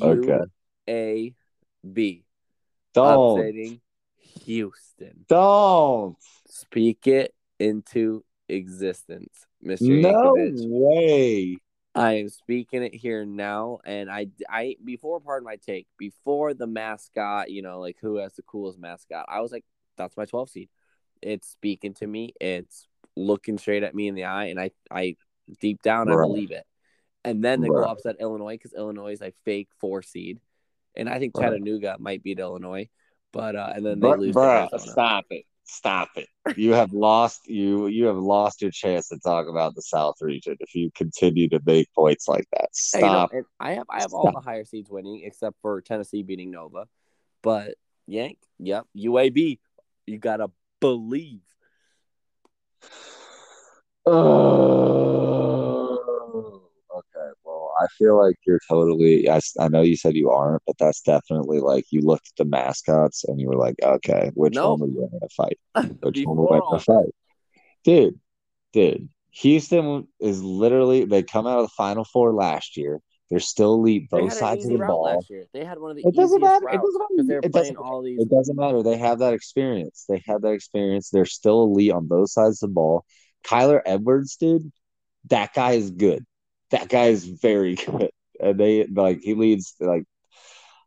[0.02, 1.34] okay.
[1.92, 2.24] B.
[2.94, 3.38] Don't.
[3.38, 3.80] Upsetting
[4.44, 5.24] Houston.
[5.28, 6.16] Don't.
[6.48, 10.00] Speak it into existence, Mr.
[10.00, 10.52] No Yankovic.
[10.68, 11.56] way.
[11.94, 16.54] I am speaking it here now, and I, I before part of my take, before
[16.54, 19.64] the mascot, you know, like who has the coolest mascot, I was like,
[19.96, 20.68] that's my 12 seed.
[21.22, 22.34] It's speaking to me.
[22.40, 25.16] It's looking straight at me in the eye, and I, I
[25.60, 26.66] deep down, I believe it.
[27.22, 30.40] And then they go upset Illinois because Illinois is a fake four seed
[30.96, 32.00] and I think Chattanooga right.
[32.00, 32.88] might beat Illinois,
[33.32, 34.34] but uh, and then they lose.
[34.34, 35.44] Bruh, stop it!
[35.64, 36.28] Stop it!
[36.56, 40.56] You have lost you you have lost your chance to talk about the South region
[40.60, 42.68] if you continue to make points like that.
[42.72, 43.30] Stop.
[43.32, 44.24] Hey, no, I have I have stop.
[44.24, 46.86] all the higher seeds winning except for Tennessee beating Nova,
[47.42, 49.58] but Yank, yep, UAB,
[50.06, 50.50] you gotta
[50.80, 51.40] believe.
[54.06, 54.20] Oh,
[56.94, 57.30] okay.
[57.84, 59.28] I feel like you're totally.
[59.28, 62.44] I, I know you said you aren't, but that's definitely like you looked at the
[62.44, 65.58] mascots and you were like, okay, which one are we going to fight?
[66.00, 67.14] Which one are we going to fight?
[67.84, 68.18] Dude,
[68.72, 73.00] dude, Houston is literally they come out of the Final Four last year.
[73.30, 75.24] They're still elite both sides of the ball.
[75.52, 76.68] They had one of the it doesn't matter.
[76.68, 77.24] It doesn't matter.
[77.26, 78.20] They're it playing all these.
[78.20, 78.82] It doesn't matter.
[78.82, 80.04] They have that experience.
[80.08, 81.10] They have that experience.
[81.10, 83.04] They're still elite on both sides of the ball.
[83.44, 84.70] Kyler Edwards, dude,
[85.30, 86.24] that guy is good
[86.74, 88.10] that guy is very good.
[88.40, 90.04] And they like he leads like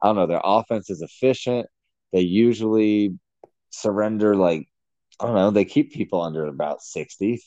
[0.02, 1.68] I don't know, their offense is efficient.
[2.14, 3.18] They usually
[3.70, 4.68] surrender like
[5.20, 7.42] I don't know, they keep people under about 60,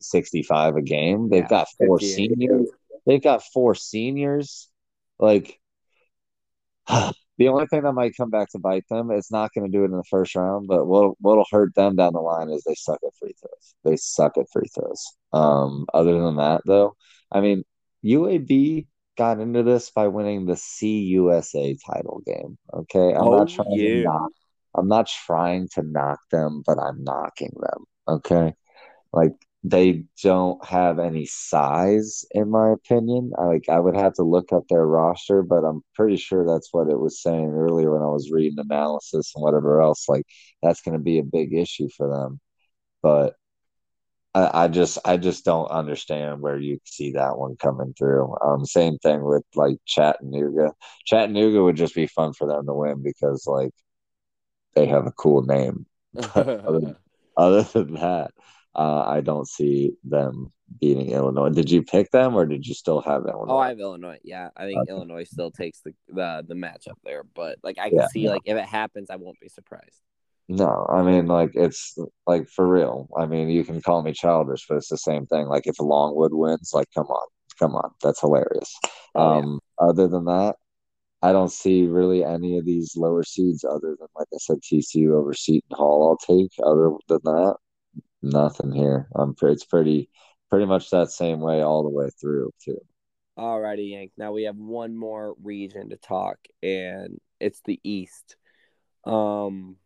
[0.00, 1.28] 65 a game.
[1.28, 2.70] They've yeah, got four seniors.
[3.06, 4.68] They've got four seniors.
[5.18, 5.60] Like
[6.88, 9.82] the only thing that might come back to bite them, it's not going to do
[9.82, 12.74] it in the first round, but what what'll hurt them down the line is they
[12.74, 13.74] suck at free throws.
[13.84, 15.04] They suck at free throws.
[15.32, 16.94] Um, other than that, though,
[17.30, 17.64] I mean,
[18.02, 18.86] UAB
[19.16, 22.58] got into this by winning the CUSA title game.
[22.72, 23.84] Okay, I'm Oh, not trying yeah.
[23.84, 24.32] to knock.
[24.76, 27.84] I'm not trying to knock them, but I'm knocking them.
[28.08, 28.54] Okay,
[29.12, 29.32] like
[29.64, 33.32] they don't have any size, in my opinion.
[33.38, 36.70] I like I would have to look up their roster, but I'm pretty sure that's
[36.72, 40.08] what it was saying earlier when I was reading analysis and whatever else.
[40.08, 40.24] Like
[40.62, 42.40] that's going to be a big issue for them.
[43.02, 43.36] But
[44.34, 48.36] I, I just I just don't understand where you see that one coming through.
[48.44, 50.72] Um, same thing with like Chattanooga.
[51.06, 53.72] Chattanooga would just be fun for them to win because like
[54.74, 55.86] they have a cool name.
[56.66, 56.80] other,
[57.36, 58.32] other than that,
[58.74, 61.50] uh, I don't see them beating Illinois.
[61.50, 63.48] Did you pick them or did you still have Illinois?
[63.48, 64.18] Oh, I have Illinois.
[64.22, 64.86] Yeah, I think Okay.
[64.86, 68.28] Illinois still takes the, the the matchup there, but like I can Yeah, see yeah.
[68.28, 70.00] like if it happens, I won't be surprised.
[70.50, 73.08] No, I mean like it's like for real.
[73.16, 75.46] I mean you can call me childish, but it's the same thing.
[75.46, 78.74] Like if Longwood wins, like come on, come on, that's hilarious.
[79.14, 79.38] Oh, yeah.
[79.38, 80.56] um, other than that,
[81.22, 85.14] I don't see really any of these lower seeds other than like I said, TCU
[85.14, 86.08] over Seton Hall.
[86.08, 86.50] I'll take.
[86.64, 87.54] Other than that,
[88.20, 89.06] nothing here.
[89.14, 90.10] I'm um, it's pretty
[90.50, 92.80] pretty much that same way all the way through too.
[93.38, 94.10] Alrighty, Yank.
[94.16, 98.34] Now we have one more region to talk, and it's the East.
[99.04, 99.76] Um,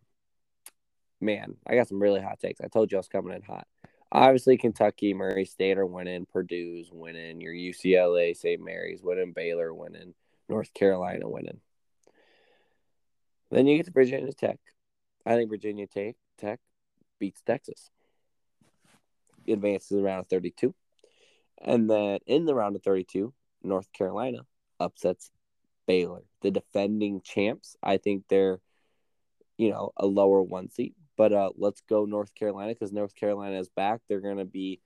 [1.21, 2.61] man, I got some really hot takes.
[2.61, 3.67] I told you I was coming in hot.
[4.13, 6.27] Obviously, Kentucky, Murray State are winning.
[6.33, 7.41] Purdue's winning.
[7.41, 8.63] Your UCLA, St.
[8.63, 9.33] Mary's winning.
[9.33, 10.15] Baylor winning.
[10.49, 11.61] North Carolina winning.
[13.51, 14.59] Then you get to Virginia Tech.
[15.27, 16.61] I think Virginia Tech,
[17.19, 17.91] beats Texas.
[19.49, 20.75] Advances to the round of 32.
[21.63, 24.41] And then in the round of 32, North Carolina
[24.79, 25.31] upsets
[25.87, 27.77] Baylor, the defending champs.
[27.83, 28.61] I think they're,
[29.57, 30.95] you know, a lower one seed.
[31.17, 34.01] But uh, let's go North Carolina because North Carolina is back.
[34.09, 34.81] They're going to be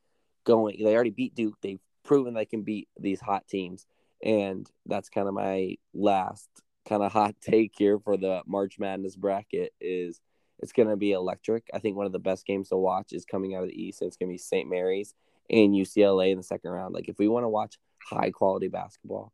[0.44, 0.82] going.
[0.82, 1.56] They already beat Duke.
[1.62, 3.86] They've proven they can beat these hot teams,
[4.22, 6.48] and that's kind of my last
[6.88, 9.72] kind of hot take here for the March Madness bracket.
[9.80, 10.20] Is
[10.58, 11.68] it's going to be electric.
[11.72, 14.02] I think one of the best games to watch is coming out of the East,
[14.02, 14.68] and it's going to be St.
[14.68, 15.14] Mary's
[15.50, 16.94] and UCLA in the second round.
[16.94, 19.32] Like if we want to watch high quality basketball,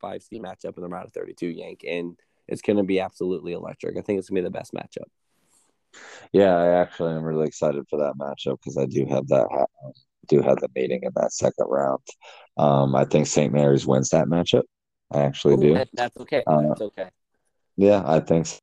[0.00, 3.52] five seed matchup in the round of 32 Yank, and it's going to be absolutely
[3.52, 3.96] electric.
[3.96, 5.08] I think it's going to be the best matchup.
[6.32, 9.90] Yeah, I actually am really excited for that matchup because I do have that ha-
[10.28, 12.00] do have the meeting in that second round.
[12.56, 13.52] Um, I think St.
[13.52, 14.62] Mary's wins that matchup.
[15.12, 15.74] I actually do.
[15.74, 16.42] That- that's okay.
[16.46, 17.08] Uh, that's okay.
[17.76, 18.58] Yeah, I think so.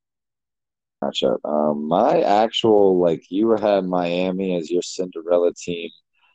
[1.03, 1.37] matchup.
[1.45, 5.89] Um, my actual like you had Miami as your Cinderella team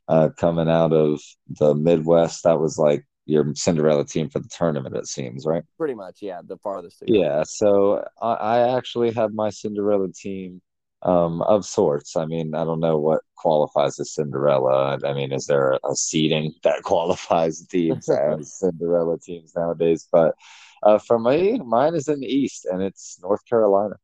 [0.08, 2.44] uh, coming out of the Midwest.
[2.44, 4.96] That was like your Cinderella team for the tournament.
[4.96, 5.62] It seems right.
[5.78, 6.40] Pretty much, yeah.
[6.44, 7.02] The farthest.
[7.06, 10.60] Yeah, so I, I actually have my Cinderella team
[11.02, 12.16] um, of sorts.
[12.16, 14.98] I mean, I don't know what qualifies as Cinderella.
[15.04, 18.08] I mean, is there a seeding that qualifies teams
[18.40, 20.08] as Cinderella teams nowadays?
[20.10, 20.34] But
[20.82, 23.96] uh, for me, mine is in the East, and it's North Carolina.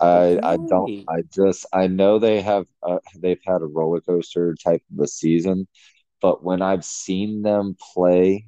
[0.00, 4.54] I I don't I just I know they have uh, they've had a roller coaster
[4.54, 5.68] type of a season,
[6.22, 8.46] but when I've seen them play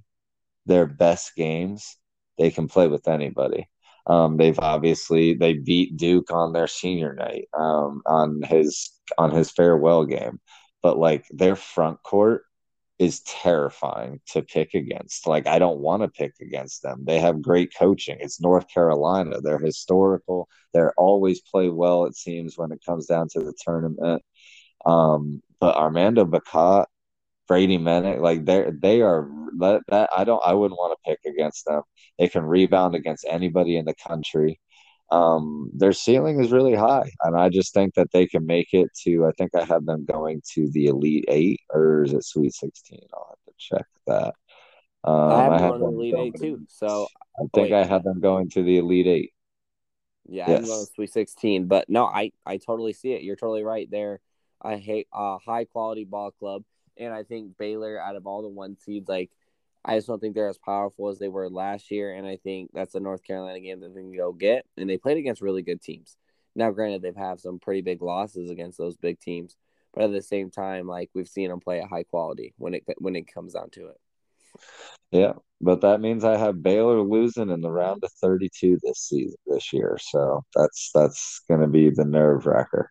[0.66, 1.96] their best games,
[2.38, 3.68] they can play with anybody.
[4.06, 9.50] Um, they've obviously they beat Duke on their senior night, um, on his on his
[9.50, 10.40] farewell game,
[10.82, 12.44] but like their front court
[12.98, 15.26] is terrifying to pick against.
[15.26, 17.04] Like I don't want to pick against them.
[17.04, 18.18] They have great coaching.
[18.20, 19.40] It's North Carolina.
[19.40, 20.48] They're historical.
[20.72, 22.04] They're always play well.
[22.04, 24.22] It seems when it comes down to the tournament.
[24.86, 26.86] Um, but Armando Bacot,
[27.48, 29.28] Brady Manek, like they they are
[29.58, 31.82] that, that I don't I wouldn't want to pick against them.
[32.18, 34.60] They can rebound against anybody in the country.
[35.10, 38.88] Um, their ceiling is really high, and I just think that they can make it
[39.04, 39.26] to.
[39.26, 43.06] I think I have them going to the Elite Eight, or is it Sweet Sixteen?
[43.12, 44.34] I'll have to check that.
[45.04, 46.60] Um, I have I have them Elite Eight too.
[46.68, 47.74] So I think wait.
[47.74, 49.32] I have them going to the Elite Eight.
[50.28, 50.68] Yeah, I'm Yes.
[50.68, 51.66] going to Sweet 16.
[51.66, 53.22] But no, I, I totally see it.
[53.22, 54.20] You're totally right there.
[54.62, 56.62] I hate a high quality ball club.
[56.96, 59.30] And I think Baylor, out of all the one seeds, like,
[59.84, 62.14] I just don't think they're as powerful as they were last year.
[62.14, 64.64] And I think that's the North Carolina game that they can go get.
[64.76, 66.16] And they played against really good teams.
[66.54, 69.56] Now, granted, they've had some pretty big losses against those big teams.
[69.94, 72.84] But at the same time, like, we've seen them play at high quality when it
[72.98, 74.00] when it comes down to it.
[75.10, 79.36] Yeah, but that means I have Baylor losing in the round of 32 this season
[79.46, 79.98] this year.
[80.00, 82.90] So that's that's going to be the nerve wrecker.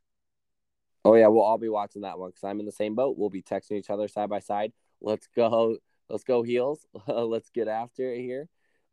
[1.03, 3.17] Oh yeah, we'll all be watching that one because I'm in the same boat.
[3.17, 4.71] We'll be texting each other side by side.
[5.01, 5.77] Let's go,
[6.09, 6.85] let's go heels.
[7.07, 8.47] let's get after it here.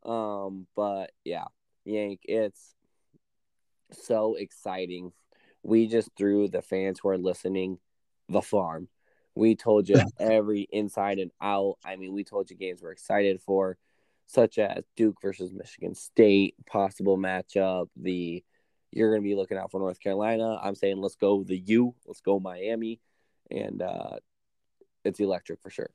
[0.05, 1.45] Um, but yeah,
[1.85, 2.75] Yank, it's
[3.93, 5.13] so exciting.
[5.63, 7.79] We just threw the fans who are listening
[8.29, 8.89] the farm.
[9.35, 11.77] We told you every inside and out.
[11.85, 13.77] I mean, we told you games we're excited for,
[14.27, 17.89] such as Duke versus Michigan State, possible matchup.
[17.97, 18.43] The
[18.93, 20.59] you're going to be looking out for North Carolina.
[20.63, 23.01] I'm saying let's go the U, let's go Miami,
[23.51, 24.19] and uh,
[25.05, 25.91] it's electric for sure.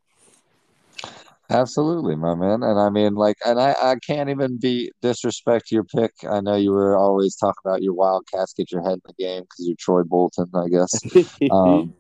[1.50, 2.64] Absolutely, my man.
[2.64, 6.12] And I mean, like, and I, I can't even be disrespect your pick.
[6.28, 9.44] I know you were always talking about your Wildcats get your head in the game
[9.44, 11.30] because you're Troy Bolton, I guess.
[11.52, 11.94] um,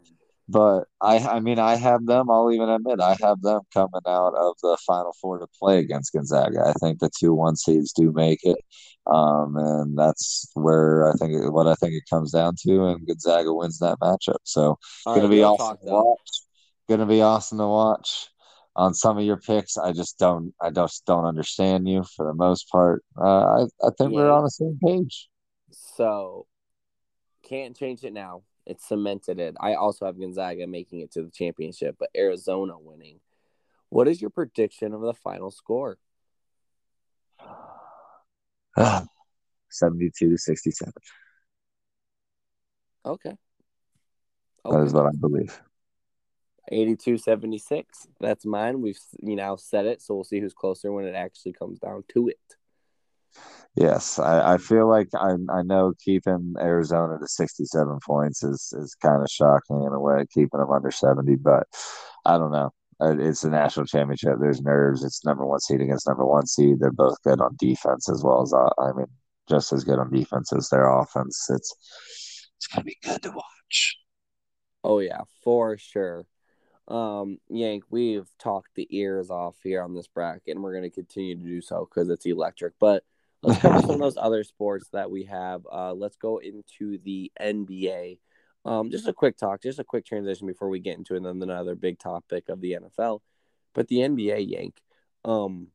[0.49, 2.29] but I, I mean, I have them.
[2.29, 6.13] I'll even admit I have them coming out of the Final Four to play against
[6.13, 6.63] Gonzaga.
[6.67, 8.58] I think the two one seeds do make it,
[9.08, 12.86] um, and that's where I think what I think it comes down to.
[12.88, 14.39] And Gonzaga wins that matchup.
[14.43, 16.41] So, All gonna right, be awesome to watch.
[16.89, 18.29] Gonna be awesome to watch
[18.75, 19.77] on some of your picks.
[19.77, 23.03] I just don't I just don't understand you for the most part.
[23.17, 24.17] Uh, I I think yeah.
[24.17, 25.29] we're on the same page.
[25.71, 26.47] So
[27.43, 28.43] can't change it now.
[28.65, 29.56] It's cemented it.
[29.60, 33.19] I also have Gonzaga making it to the championship, but Arizona winning.
[33.89, 35.97] What is your prediction of the final score?
[38.76, 39.08] Um,
[39.69, 40.91] 72 to 67.
[43.06, 43.30] Okay.
[43.30, 43.38] okay.
[44.65, 45.62] That is what I believe.
[46.71, 47.84] 82-76.
[48.19, 48.82] That's mine.
[48.82, 52.04] We've you know said it, so we'll see who's closer when it actually comes down
[52.13, 52.39] to it.
[53.76, 58.96] Yes, I, I feel like I I know keeping Arizona to 67 points is is
[58.96, 61.67] kind of shocking in a way, keeping them under 70, but
[62.26, 62.72] I don't know.
[63.02, 64.36] It's a national championship.
[64.39, 65.04] There's nerves.
[65.04, 66.80] It's number one seed against number one seed.
[66.80, 69.08] They're both good on defense as well as uh, I mean,
[69.50, 71.50] just as good on defense as their offense.
[71.50, 73.98] It's it's gonna be good to watch.
[74.84, 76.26] Oh yeah, for sure.
[76.88, 81.36] Um, Yank, we've talked the ears off here on this bracket, and we're to continue
[81.36, 82.74] to do so because it's electric.
[82.80, 83.04] But
[83.43, 85.62] let's cover some of those other sports that we have.
[85.71, 88.19] Uh, let's go into the NBA.
[88.65, 91.99] Um, just a quick talk, just a quick transition before we get into another big
[91.99, 93.19] topic of the NFL.
[93.73, 94.82] But the NBA, Yank,
[95.25, 95.67] um,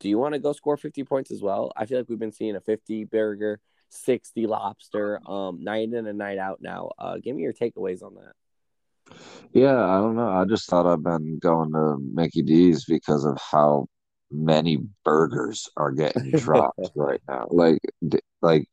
[0.00, 1.72] do you want to go score 50 points as well?
[1.76, 6.18] I feel like we've been seeing a 50 burger, 60 lobster, um, night in and
[6.18, 6.90] night out now.
[6.98, 9.16] Uh, give me your takeaways on that.
[9.52, 10.28] Yeah, I don't know.
[10.28, 13.86] I just thought I've been going to Mickey D's because of how
[14.30, 17.46] many burgers are getting dropped right now.
[17.50, 17.80] Like,
[18.42, 18.68] like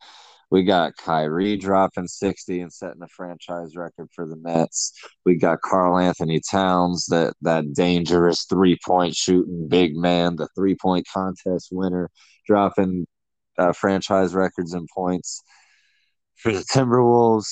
[0.53, 4.93] we got Kyrie dropping 60 and setting a franchise record for the Nets.
[5.25, 11.07] We got Karl-Anthony Towns, that that dangerous three point shooting big man, the three point
[11.11, 12.11] contest winner,
[12.45, 13.07] dropping
[13.57, 15.41] uh, franchise records in points
[16.35, 17.47] for the Timberwolves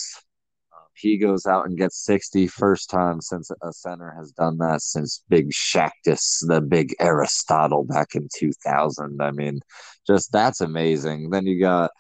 [0.94, 5.24] he goes out and gets 60 first time since a center has done that since
[5.30, 9.22] big Shaqtus, the big Aristotle back in 2000.
[9.22, 9.60] I mean,
[10.06, 11.30] just that's amazing.
[11.30, 11.92] Then you got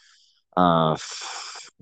[0.57, 0.97] uh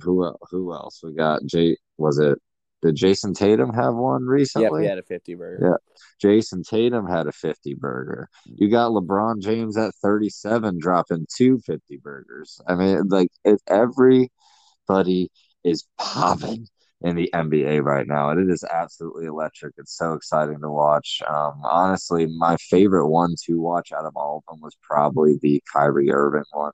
[0.02, 1.02] who who else?
[1.04, 2.40] We got Jay was it
[2.82, 4.84] did Jayson Tatum have one recently?
[4.84, 5.68] Yeah, he had a 50 burger.
[5.70, 6.30] Yeah.
[6.30, 8.30] Jayson Tatum had a 50 burger.
[8.46, 12.62] You got LeBron James at 37 dropping two 50 burgers.
[12.68, 15.30] I mean, like it, everybody
[15.66, 16.68] is popping
[17.02, 18.30] in the NBA right now.
[18.30, 19.74] And it is absolutely electric.
[19.78, 21.22] It's so exciting to watch.
[21.28, 25.62] Um, honestly, my favorite one to watch out of all of them was probably the
[25.72, 26.74] Kyrie Irving one.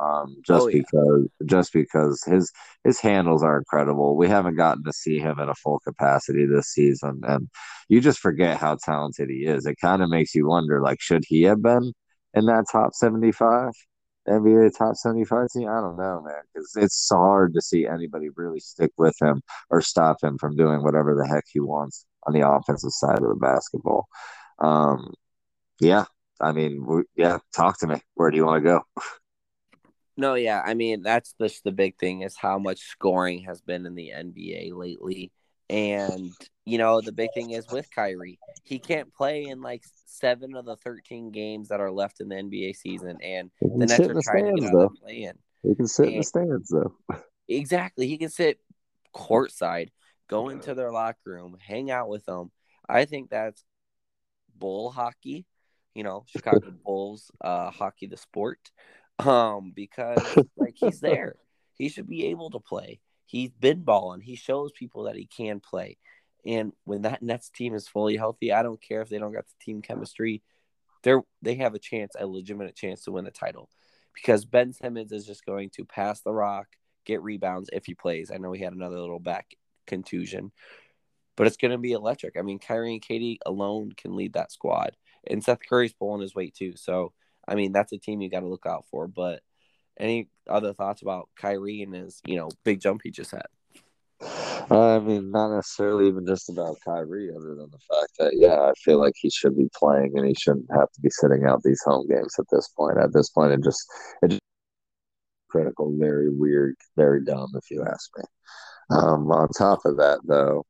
[0.00, 0.80] Um, just oh, yeah.
[0.80, 2.52] because just because his
[2.84, 4.16] his handles are incredible.
[4.16, 7.48] We haven't gotten to see him in a full capacity this season, and
[7.88, 9.66] you just forget how talented he is.
[9.66, 11.92] It kind of makes you wonder, like, should he have been
[12.34, 13.72] in that top seventy five?
[14.28, 15.68] NBA top 75 team?
[15.68, 19.80] I don't know, man, because it's hard to see anybody really stick with him or
[19.80, 23.38] stop him from doing whatever the heck he wants on the offensive side of the
[23.40, 24.08] basketball.
[24.58, 25.12] Um,
[25.80, 26.04] yeah,
[26.40, 28.00] I mean, yeah, talk to me.
[28.14, 28.82] Where do you want to go?
[30.16, 33.86] No, yeah, I mean that's just the big thing is how much scoring has been
[33.86, 35.30] in the NBA lately.
[35.70, 36.32] And
[36.64, 40.64] you know, the big thing is with Kyrie, he can't play in like seven of
[40.64, 44.22] the thirteen games that are left in the NBA season, and the Nets are trying
[44.22, 45.38] stands, to get out play in.
[45.62, 46.94] He can sit and, in the stands though.
[47.48, 48.60] Exactly, he can sit
[49.14, 49.88] courtside,
[50.28, 52.50] go into their locker room, hang out with them.
[52.88, 53.64] I think that's
[54.56, 55.46] bull hockey,
[55.94, 58.60] you know, Chicago Bulls uh, hockey, the sport,
[59.18, 60.22] um, because
[60.56, 61.36] like he's there,
[61.74, 64.20] he should be able to play he's been balling.
[64.20, 65.98] He shows people that he can play.
[66.44, 69.46] And when that Nets team is fully healthy, I don't care if they don't got
[69.46, 70.42] the team chemistry.
[71.02, 73.68] They're they have a chance, a legitimate chance to win the title.
[74.14, 76.66] Because Ben Simmons is just going to pass the rock,
[77.04, 78.32] get rebounds if he plays.
[78.32, 79.54] I know he had another little back
[79.86, 80.50] contusion.
[81.36, 82.36] But it's gonna be electric.
[82.36, 84.96] I mean, Kyrie and KD alone can lead that squad.
[85.26, 86.74] And Seth Curry's pulling his weight too.
[86.76, 87.12] So
[87.46, 89.06] I mean, that's a team you gotta look out for.
[89.06, 89.42] But
[89.98, 93.46] Any other thoughts about Kyrie and his, you know, big jump he just had?
[94.70, 98.72] I mean, not necessarily even just about Kyrie, other than the fact that, yeah, I
[98.84, 101.82] feel like he should be playing and he shouldn't have to be sitting out these
[101.84, 102.98] home games at this point.
[102.98, 103.86] At this point, it just,
[104.22, 104.42] it just
[105.48, 108.24] critical, very weird, very dumb, if you ask me.
[108.90, 110.66] Um, on top of that, though,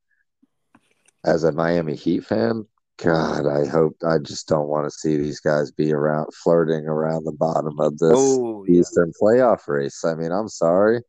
[1.25, 2.67] as a Miami Heat fan,
[2.99, 7.25] God, I hope I just don't want to see these guys be around flirting around
[7.25, 8.81] the bottom of this oh, yeah.
[8.81, 10.05] Eastern playoff race.
[10.05, 11.01] I mean, I'm sorry.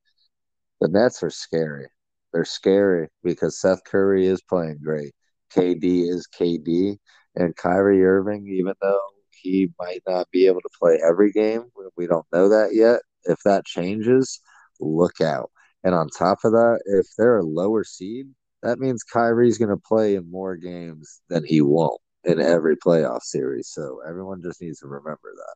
[0.81, 1.87] The Nets are scary.
[2.31, 5.13] They're scary because Seth Curry is playing great.
[5.51, 6.97] KD is KD.
[7.35, 11.65] And Kyrie Irving, even though he might not be able to play every game,
[11.97, 13.01] we don't know that yet.
[13.23, 14.39] If that changes,
[14.79, 15.49] look out.
[15.83, 18.27] And on top of that, if they're a lower seed,
[18.63, 23.21] that means Kyrie's going to play in more games than he won't in every playoff
[23.21, 23.69] series.
[23.69, 25.55] So everyone just needs to remember that.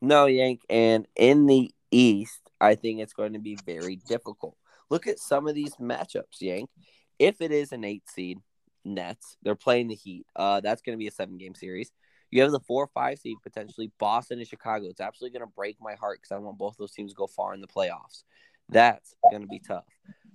[0.00, 0.62] No, Yank.
[0.70, 4.56] And in the East, I think it's going to be very difficult.
[4.90, 6.70] Look at some of these matchups, Yank.
[7.18, 8.38] If it is an eight seed,
[8.84, 10.26] Nets, they're playing the Heat.
[10.34, 11.92] Uh, that's going to be a seven game series.
[12.30, 14.86] You have the four or five seed potentially Boston and Chicago.
[14.86, 17.26] It's absolutely going to break my heart because I want both those teams to go
[17.26, 18.22] far in the playoffs.
[18.68, 19.84] That's going to be tough.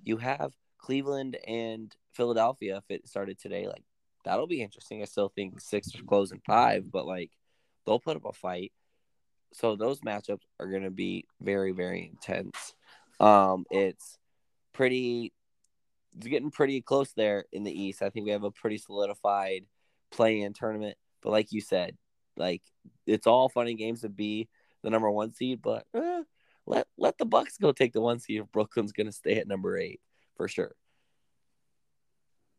[0.03, 0.53] You have
[0.83, 3.67] Cleveland and Philadelphia if it started today.
[3.67, 3.83] Like
[4.25, 5.01] that'll be interesting.
[5.01, 7.31] I still think six close in five, but like
[7.85, 8.71] they'll put up a fight.
[9.53, 12.75] So those matchups are going to be very very intense.
[13.19, 14.17] Um, it's
[14.73, 15.33] pretty.
[16.15, 18.03] It's getting pretty close there in the East.
[18.03, 19.65] I think we have a pretty solidified
[20.11, 20.95] play-in tournament.
[21.23, 21.97] But like you said,
[22.37, 22.61] like
[23.07, 24.47] it's all funny games to be
[24.83, 26.23] the number one seed, but eh,
[26.67, 29.47] let let the Bucks go take the one seed if Brooklyn's going to stay at
[29.47, 30.01] number eight
[30.35, 30.75] for sure.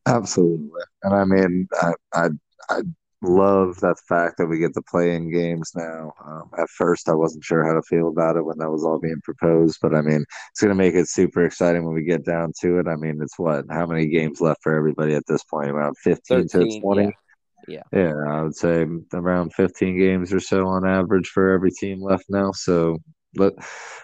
[0.06, 2.28] Absolutely, and I mean, I I,
[2.68, 2.80] I
[3.24, 6.12] love that fact that we get to play in games now.
[6.24, 8.98] Um, at first, I wasn't sure how to feel about it when that was all
[8.98, 12.24] being proposed, but I mean, it's going to make it super exciting when we get
[12.24, 12.86] down to it.
[12.86, 15.70] I mean, it's what how many games left for everybody at this point?
[15.70, 17.12] Around fifteen 13, to twenty.
[17.66, 17.82] Yeah.
[17.92, 17.98] yeah.
[18.00, 22.24] Yeah, I would say around 15 games or so on average for every team left
[22.28, 22.52] now.
[22.52, 22.98] So,
[23.34, 23.54] but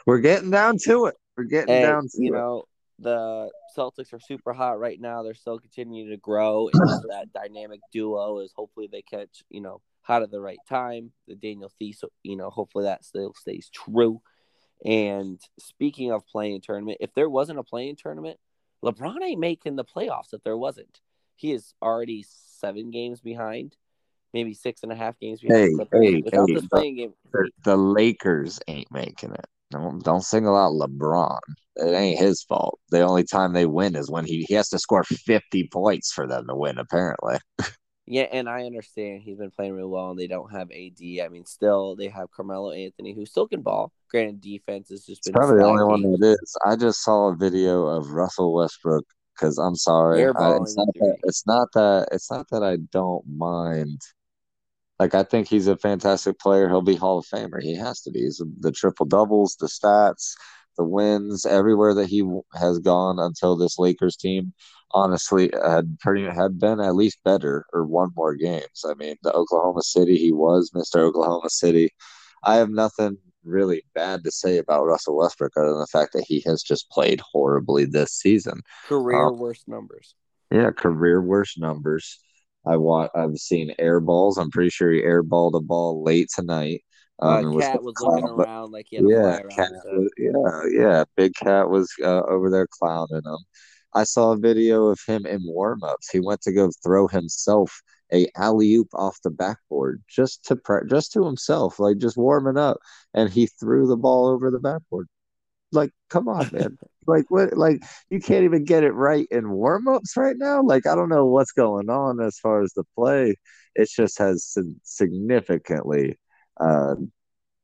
[0.07, 1.14] we're getting down to it.
[1.37, 2.39] We're getting and, down to you it.
[2.39, 2.64] know,
[3.01, 5.23] the Celtics are super hot right now.
[5.23, 6.81] They're still continuing to grow, and
[7.11, 11.13] that dynamic duo is hopefully they catch you know hot at the right time.
[11.27, 14.21] The Daniel Theis, you know, hopefully that still stays true.
[14.85, 18.39] And speaking of play-in tournament, if there wasn't a play-in tournament,
[18.83, 20.33] LeBron ain't making the playoffs.
[20.33, 21.01] If there wasn't,
[21.37, 23.77] he is already seven games behind,
[24.33, 25.61] maybe six and a half games behind.
[25.61, 27.13] Hey, hey, hey, the game,
[27.65, 29.47] the Lakers ain't making it.
[29.71, 31.39] Don't don't single out LeBron.
[31.77, 32.81] It ain't his fault.
[32.91, 36.27] The only time they win is when he, he has to score fifty points for
[36.27, 36.79] them to win.
[36.79, 37.39] Apparently.
[38.07, 41.25] yeah, and I understand he's been playing real well, and they don't have AD.
[41.25, 43.93] I mean, still they have Carmelo Anthony, who still can ball.
[44.11, 46.57] Granted, defense has just been probably the only one that is.
[46.66, 49.05] I just saw a video of Russell Westbrook
[49.41, 53.25] because I'm sorry, I, it's, not that, it's not that it's not that I don't
[53.27, 54.01] mind
[55.01, 56.69] like I think he's a fantastic player.
[56.69, 57.63] He'll be Hall of Famer.
[57.63, 58.21] He has to be.
[58.21, 60.35] He's the triple doubles, the stats,
[60.77, 62.23] the wins, everywhere that he
[62.53, 64.53] has gone until this Lakers team.
[64.93, 68.85] Honestly, had pretty had been at least better or won more games.
[68.87, 70.97] I mean, the Oklahoma City, he was Mr.
[70.97, 71.91] Oklahoma City.
[72.45, 76.25] I have nothing really bad to say about Russell Westbrook other than the fact that
[76.29, 78.61] he has just played horribly this season.
[78.87, 80.15] Career um, worst numbers.
[80.51, 82.19] Yeah, career worst numbers.
[82.67, 83.11] I want.
[83.15, 84.39] I've seen air balls.
[84.39, 86.83] I'm pretty sure he airballed a ball late tonight.
[87.21, 91.05] Um, uh, cat was clown, looking around like he had yeah, cat was, yeah, yeah.
[91.17, 93.39] Big cat was uh, over there clowning him.
[93.93, 96.11] I saw a video of him in warm-ups.
[96.11, 97.83] He went to go throw himself
[98.13, 102.59] a alley oop off the backboard just to pre- just to himself, like just warming
[102.59, 102.79] up,
[103.15, 105.09] and he threw the ball over the backboard.
[105.73, 106.79] Like, come on, man.
[107.07, 110.63] like what like you can't even get it right in warm-ups right now.
[110.63, 113.37] Like, I don't know what's going on as far as the play.
[113.75, 116.19] It just has significantly
[116.61, 116.97] uh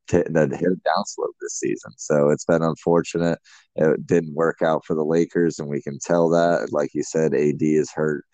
[0.08, 1.92] t- that hit a downslope this season.
[1.96, 3.38] So it's been unfortunate.
[3.76, 6.68] It didn't work out for the Lakers, and we can tell that.
[6.72, 8.24] Like you said, AD is hurt.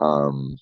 [0.00, 0.56] Um,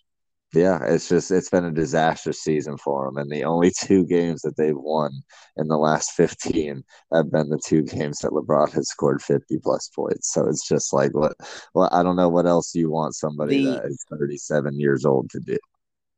[0.53, 4.43] yeah, it's just it's been a disastrous season for them, and the only two games
[4.43, 5.13] that they've won
[5.57, 6.83] in the last fifteen
[7.13, 10.33] have been the two games that LeBron has scored fifty plus points.
[10.33, 11.35] So it's just like what,
[11.75, 15.05] well, I don't know what else you want somebody the, that is thirty seven years
[15.05, 15.59] old to do.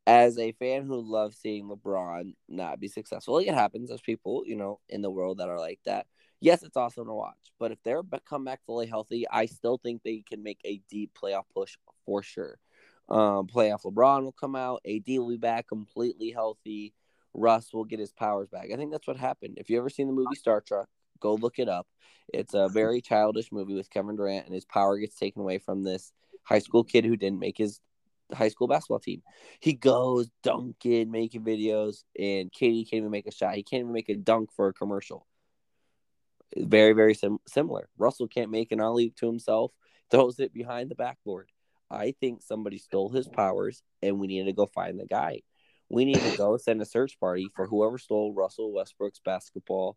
[0.07, 3.89] As a fan who loves seeing LeBron not be successful, it happens.
[3.89, 6.07] There's people you know in the world that are like that.
[6.41, 10.03] Yes, it's awesome to watch, but if they're come back fully healthy, I still think
[10.03, 12.59] they can make a deep playoff push for sure.
[13.13, 14.81] Um, playoff LeBron will come out.
[14.85, 16.95] AD will be back completely healthy.
[17.35, 18.69] Russ will get his powers back.
[18.73, 19.59] I think that's what happened.
[19.59, 20.89] If you ever seen the movie Star Trek,
[21.23, 21.87] Go look it up.
[22.35, 25.85] It's a very childish movie with Kevin Durant, and his power gets taken away from
[25.85, 27.81] this high school kid who didn't make his
[28.33, 29.23] high school basketball team.
[29.61, 33.55] He goes dunking, making videos, and KD can't even make a shot.
[33.55, 35.27] He can't even make a dunk for a commercial.
[36.57, 37.89] Very, very sim- similar.
[37.97, 39.73] Russell can't make an alley to himself,
[40.11, 41.51] throws it behind the backboard.
[41.93, 45.43] I think somebody stole his powers, and we need to go find the guy.
[45.89, 49.97] We need to go send a search party for whoever stole Russell Westbrook's basketball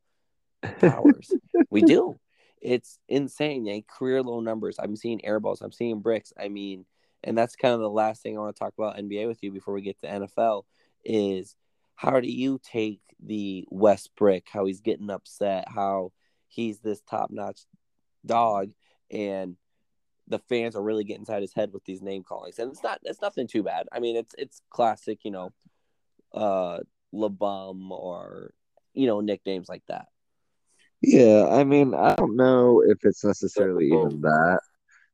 [0.80, 1.32] powers.
[1.70, 2.20] we do.
[2.62, 3.66] It's insane.
[3.66, 4.78] Yeah, career low numbers.
[4.80, 5.62] I'm seeing airballs.
[5.62, 6.34] I'm seeing bricks.
[6.38, 6.86] I mean,
[7.24, 9.52] and that's kind of the last thing I want to talk about NBA with you
[9.52, 10.64] before we get to NFL
[11.04, 11.56] is
[11.96, 16.12] how do you take the Westbrook, how he's getting upset, how
[16.48, 17.62] he's this top notch
[18.26, 18.72] dog,
[19.10, 19.56] and
[20.28, 22.60] the fans are really getting inside his head with these name callings.
[22.60, 23.88] And it's not it's nothing too bad.
[23.92, 25.54] I mean, it's it's classic, you know,
[26.34, 26.80] uh
[27.14, 28.54] LeBum or
[28.94, 30.08] you know, nicknames like that.
[31.02, 34.62] Yeah, I mean, I don't know if it's necessarily even that.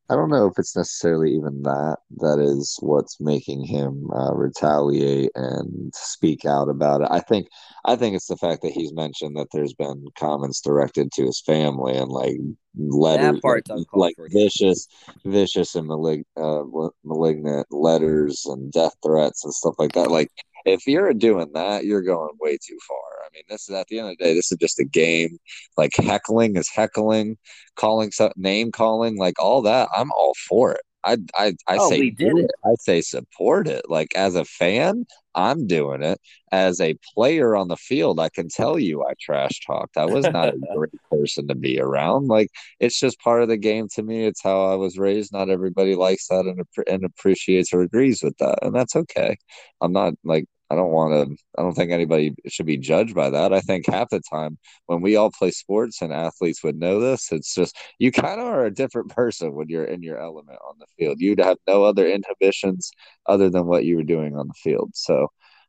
[0.09, 5.31] I don't know if it's necessarily even that that is what's making him uh, retaliate
[5.35, 7.07] and speak out about it.
[7.09, 7.47] I think
[7.85, 11.41] I think it's the fact that he's mentioned that there's been comments directed to his
[11.45, 12.35] family and like
[12.77, 14.87] letters, like, like vicious,
[15.25, 16.63] vicious and malig- uh,
[17.05, 20.11] malignant letters and death threats and stuff like that.
[20.11, 20.29] Like
[20.65, 22.97] if you're doing that, you're going way too far.
[23.25, 25.37] I mean, this is at the end of the day, this is just a game.
[25.77, 27.37] Like heckling is heckling,
[27.75, 29.89] calling name calling, like all that.
[29.95, 30.81] I'm all for it.
[31.03, 32.45] I I I oh, say do it.
[32.45, 32.51] it.
[32.63, 33.89] I say support it.
[33.89, 36.19] Like as a fan, I'm doing it.
[36.51, 39.97] As a player on the field, I can tell you I trash talked.
[39.97, 42.27] I was not a great person to be around.
[42.27, 42.49] Like
[42.79, 44.25] it's just part of the game to me.
[44.25, 45.33] It's how I was raised.
[45.33, 49.37] Not everybody likes that and, and appreciates or agrees with that, and that's okay.
[49.81, 53.29] I'm not like I don't want to, I don't think anybody should be judged by
[53.29, 53.51] that.
[53.53, 57.29] I think half the time when we all play sports and athletes would know this,
[57.33, 60.75] it's just you kind of are a different person when you're in your element on
[60.79, 61.19] the field.
[61.19, 62.91] You'd have no other inhibitions
[63.25, 64.91] other than what you were doing on the field.
[64.93, 65.27] So,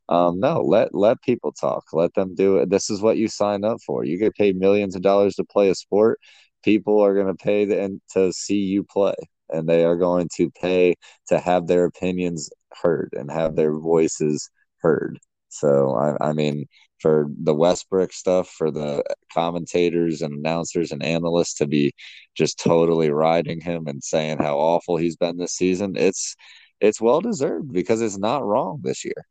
[0.09, 1.85] um, no, let let people talk.
[1.93, 2.71] Let them do it.
[2.71, 4.05] This is what you sign up for.
[4.05, 6.21] You get paid millions of dollars to play a sport.
[6.65, 9.15] People are going to pay the, to see you play,
[9.51, 10.95] and they are going to pay
[11.29, 12.51] to have their opinions
[12.83, 14.49] heard and have their voices
[14.83, 15.19] heard.
[15.49, 16.67] So I, I mean,
[16.99, 19.05] for the Westbrook stuff, for the
[19.35, 21.93] commentators and announcers and analysts to be
[22.35, 26.37] just totally riding him and saying how awful he's been this season, it's
[26.81, 29.27] it's well deserved because it's not wrong this year.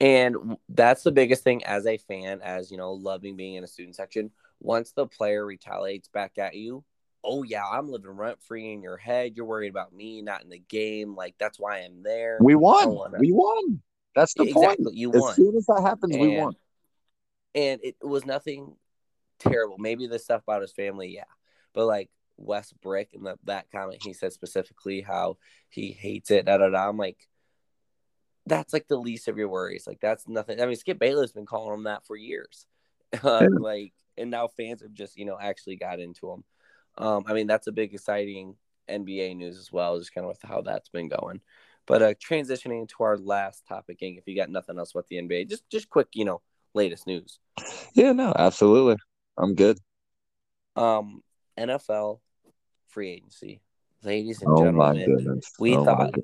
[0.00, 3.68] And that's the biggest thing as a fan, as you know, loving being in a
[3.68, 4.30] student section.
[4.60, 6.84] Once the player retaliates back at you,
[7.24, 9.32] oh yeah, I'm living rent free in your head.
[9.34, 11.16] You're worried about me, not in the game.
[11.16, 12.38] Like that's why I'm there.
[12.40, 12.94] We won.
[12.94, 13.18] Wanna...
[13.18, 13.82] We won.
[14.18, 14.84] That's the exactly.
[14.84, 14.96] point.
[14.96, 15.30] You won.
[15.30, 16.54] As soon as that happens, and, we won.
[17.54, 18.74] And it was nothing
[19.38, 19.78] terrible.
[19.78, 21.30] Maybe the stuff about his family, yeah.
[21.72, 22.10] But like
[22.40, 25.36] Westbrick and the, that comment, he said specifically how
[25.68, 26.46] he hates it.
[26.46, 26.88] Da da da.
[26.88, 27.28] I'm like,
[28.44, 29.86] that's like the least of your worries.
[29.86, 30.60] Like that's nothing.
[30.60, 32.66] I mean, Skip Bayless been calling him that for years.
[33.22, 33.48] Uh, yeah.
[33.60, 36.44] Like, and now fans have just you know actually got into him.
[36.96, 38.56] Um, I mean, that's a big exciting
[38.90, 41.40] NBA news as well, just kind of with how that's been going.
[41.88, 45.16] But uh, transitioning to our last topic, Ing, if you got nothing else with the
[45.16, 46.42] NBA, just just quick, you know,
[46.74, 47.40] latest news.
[47.94, 48.96] Yeah, no, absolutely,
[49.38, 49.78] I'm good.
[50.76, 51.22] Um,
[51.58, 52.20] NFL
[52.88, 53.62] free agency,
[54.04, 56.14] ladies and oh gentlemen, we oh thought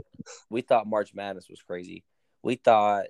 [0.51, 2.05] we thought March Madness was crazy.
[2.43, 3.07] We thought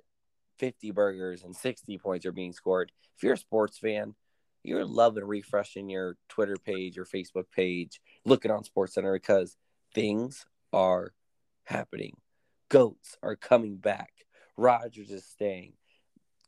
[0.59, 2.89] 50 burgers and 60 points are being scored.
[3.17, 4.15] If you're a sports fan,
[4.63, 9.57] you're loving refreshing your Twitter page your Facebook page, looking on Sports Center because
[9.93, 11.13] things are
[11.65, 12.15] happening
[12.69, 14.11] goats are coming back.
[14.57, 15.73] Rodgers is staying.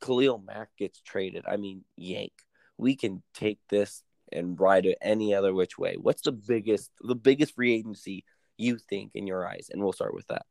[0.00, 1.44] Khalil Mack gets traded.
[1.46, 2.32] I mean, yank.
[2.76, 5.96] We can take this and ride it any other which way.
[6.00, 8.24] What's the biggest the biggest free agency
[8.56, 9.68] you think in your eyes?
[9.70, 10.46] And we'll start with that.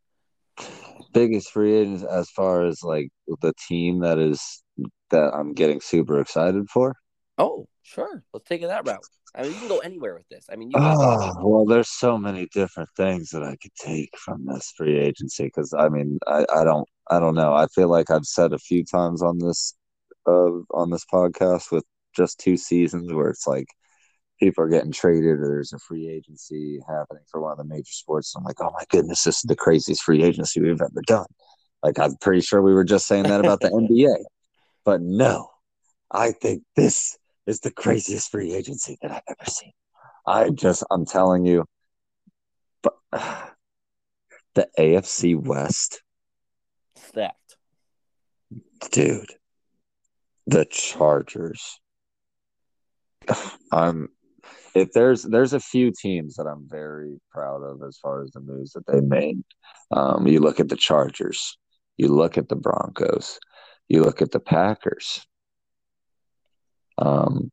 [1.13, 3.09] Biggest free agents as far as like
[3.41, 4.63] the team that is
[5.11, 6.95] that I'm getting super excited for.
[7.37, 8.23] Oh, sure.
[8.33, 9.05] Let's take it that route.
[9.35, 10.47] I mean, you can go anywhere with this.
[10.51, 14.73] I mean, oh, well, there's so many different things that I could take from this
[14.75, 17.53] free agency because I mean, I, I don't, I don't know.
[17.53, 19.75] I feel like I've said a few times on this,
[20.27, 21.85] uh, on this podcast with
[22.15, 23.67] just two seasons where it's like
[24.39, 27.91] people are getting traded or there's a free agency happening for one of the major
[27.91, 28.33] sports.
[28.35, 31.27] I'm like, oh my goodness, this is the craziest free agency we've ever done.
[31.83, 34.23] Like, I'm pretty sure we were just saying that about the NBA,
[34.83, 35.49] but no,
[36.11, 37.17] I think this
[37.47, 39.71] is the craziest free agency that I've ever seen.
[40.27, 41.65] I just, I'm telling you,
[42.83, 42.93] but
[44.53, 46.03] the AFC West,
[46.95, 47.57] stacked,
[48.91, 49.33] dude.
[50.49, 51.79] The Chargers,
[53.71, 54.09] I'm
[54.75, 58.39] if there's there's a few teams that I'm very proud of as far as the
[58.39, 59.43] moves that they made.
[59.91, 61.57] Um, you look at the Chargers,
[61.97, 63.39] you look at the Broncos,
[63.87, 65.25] you look at the Packers.
[66.97, 67.51] Um,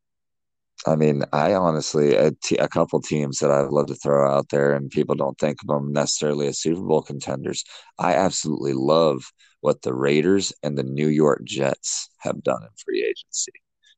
[0.86, 4.50] I mean, I honestly a, t- a couple teams that I'd love to throw out
[4.50, 7.64] there, and people don't think of them necessarily as Super Bowl contenders.
[7.98, 9.24] I absolutely love
[9.60, 13.52] what the Raiders and the New York Jets have done in free agency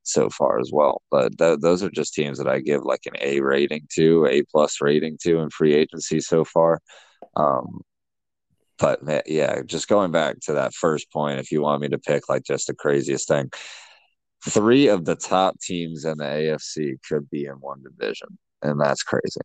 [0.04, 1.02] so far as well.
[1.10, 4.42] But th- those are just teams that I give like an A rating to, A
[4.42, 6.80] plus rating to in free agency so far.
[7.34, 7.82] Um,
[8.78, 12.28] but yeah, just going back to that first point, if you want me to pick
[12.28, 13.50] like just the craziest thing,
[14.48, 19.02] three of the top teams in the AFC could be in one division, and that's
[19.02, 19.40] crazy.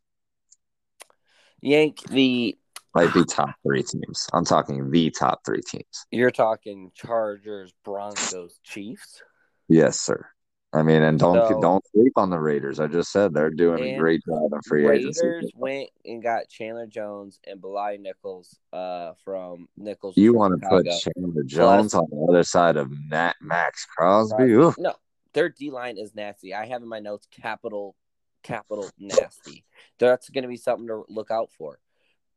[1.60, 2.56] Yank the
[2.94, 4.28] might be top three teams.
[4.32, 6.06] I'm talking the top three teams.
[6.10, 9.22] You're talking Chargers, Broncos, Chiefs.
[9.68, 10.26] Yes, sir.
[10.74, 12.80] I mean, and don't so, don't sleep on the Raiders.
[12.80, 15.26] I just said they're doing a great job in free Raiders agency.
[15.26, 20.16] Raiders went and got Chandler Jones and Bilal Nichols uh, from Nichols.
[20.16, 24.54] You want to put Chandler Jones on the other side of Nat Maxx Crosby?
[24.54, 24.74] Right.
[24.78, 24.94] No,
[25.34, 26.54] their D line is nasty.
[26.54, 27.94] I have in my notes capital,
[28.42, 29.64] capital nasty.
[29.98, 31.80] That's going to be something to look out for.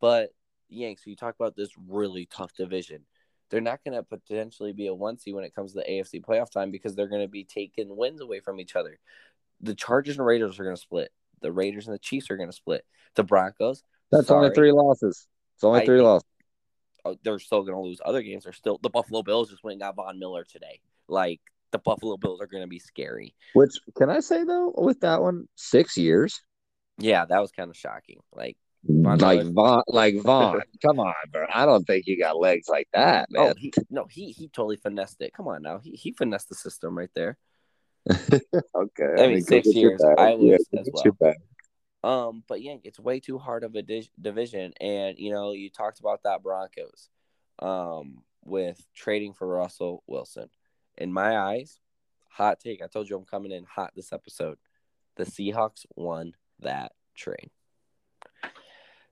[0.02, 0.32] But
[0.68, 3.06] Yanks, you talk about this really tough division
[3.50, 6.24] they're not going to potentially be a one seed when it comes to the AFC
[6.24, 9.00] playoff time because they're going to be taking wins away from each other.
[9.62, 11.12] The Chargers and Raiders are going to split.
[11.42, 12.86] The Raiders and the Chiefs are going to split.
[13.16, 13.84] The Broncos.
[14.12, 15.28] That's sorry, only three losses.
[15.56, 16.28] It's only I three losses.
[17.04, 18.44] Oh, they're still going to lose other games.
[18.44, 20.82] They're still the Buffalo Bills just went and got Von Miller today.
[21.08, 21.40] Like
[21.72, 23.36] the Buffalo Bills are going to be scary.
[23.54, 26.42] Which can I say though with that one, six years.
[26.98, 28.20] Yeah, that was kind of shocking.
[28.34, 28.58] Like
[28.88, 30.62] like Von, like Von.
[30.86, 31.46] Come on, bro.
[31.52, 33.52] I don't think you got legs like that, oh, man.
[33.52, 35.34] Oh, he, no, he he totally finessed it.
[35.34, 37.38] Come on now, he he finessed the system right there.
[38.10, 40.02] okay, I, I mean, six years.
[40.04, 41.34] I was yeah, as well.
[42.04, 45.72] Um, but yeah, it's way too hard of a di- division, and you know, you
[45.72, 47.10] talked about that Broncos,
[47.60, 50.50] um, with trading for Russell Wilson.
[50.98, 51.80] In my eyes,
[52.30, 52.84] hot take.
[52.84, 54.60] I told you I'm coming in hot this episode.
[55.16, 57.50] The Seahawks won that trade.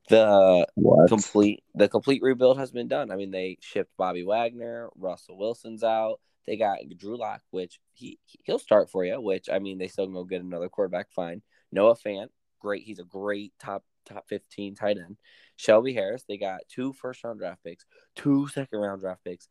[0.09, 1.07] The what?
[1.07, 3.09] complete the complete rebuild has been done.
[3.11, 6.19] I mean, they shipped Bobby Wagner, Russell Wilson's out.
[6.45, 9.21] They got Drew Lock, which he he'll start for you.
[9.21, 11.11] Which I mean, they still go get another quarterback.
[11.11, 11.41] Fine.
[11.71, 12.27] Noah Fant,
[12.59, 12.83] great.
[12.83, 15.17] He's a great top top fifteen tight end.
[15.55, 17.85] Shelby Harris, they got two first round draft picks,
[18.15, 19.47] two second round draft picks,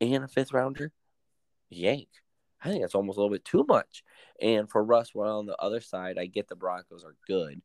[0.00, 0.92] and a fifth rounder.
[1.70, 2.08] Yank.
[2.62, 4.04] I think that's almost a little bit too much.
[4.40, 7.60] And for Russ, well, on the other side, I get the Broncos are good,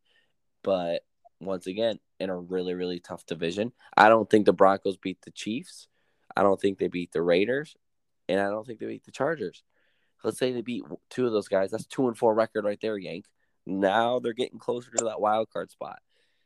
[0.62, 1.04] but
[1.40, 3.72] once again in a really really tough division.
[3.96, 5.88] I don't think the Broncos beat the Chiefs.
[6.36, 7.76] I don't think they beat the Raiders,
[8.28, 9.64] and I don't think they beat the Chargers.
[10.24, 11.72] Let's say they beat two of those guys.
[11.72, 13.26] That's two and four record right there, Yank.
[13.66, 16.00] Now they're getting closer to that wild card spot.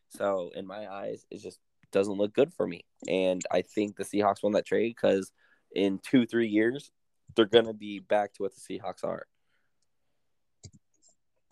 [0.09, 1.59] So in my eyes, it just
[1.91, 2.85] doesn't look good for me.
[3.07, 5.31] And I think the Seahawks won that trade because
[5.73, 6.91] in two three years
[7.35, 9.25] they're gonna be back to what the Seahawks are.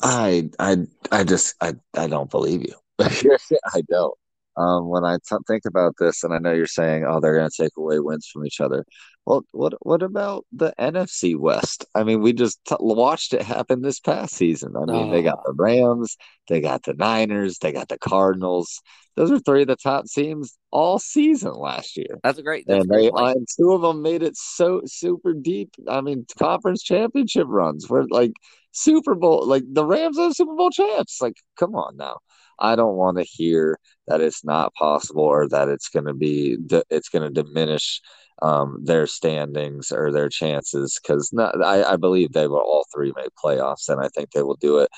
[0.01, 2.75] I I I just I I don't believe you.
[3.73, 4.15] I don't.
[4.57, 7.49] Um, when I t- think about this, and I know you're saying, "Oh, they're going
[7.49, 8.85] to take away wins from each other."
[9.25, 11.85] Well, what what about the NFC West?
[11.95, 14.73] I mean, we just t- watched it happen this past season.
[14.75, 15.11] I mean, oh.
[15.11, 16.17] they got the Rams,
[16.49, 18.81] they got the Niners, they got the Cardinals.
[19.15, 22.19] Those are three of the top teams all season last year.
[22.23, 22.65] That's a great.
[22.67, 25.69] That's and great and two of them made it so super deep.
[25.87, 28.33] I mean, conference championship runs were like
[28.71, 31.21] Super Bowl, like the Rams are Super Bowl champs.
[31.21, 32.17] Like, come on now.
[32.61, 36.57] I don't want to hear that it's not possible or that it's going to be
[36.89, 38.01] it's going to diminish
[38.41, 43.29] um, their standings or their chances because I, I believe they will all three make
[43.43, 44.89] playoffs and I think they will do it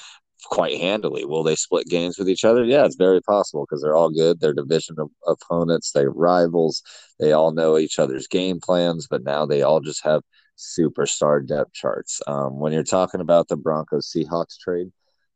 [0.45, 1.25] quite handily.
[1.25, 2.63] Will they split games with each other?
[2.63, 4.39] Yeah, it's very possible because they're all good.
[4.39, 4.95] They're division
[5.27, 6.83] opponents, they're rivals.
[7.19, 10.21] They all know each other's game plans, but now they all just have
[10.57, 12.21] superstar depth charts.
[12.27, 14.91] Um, when you're talking about the Broncos Seahawks trade,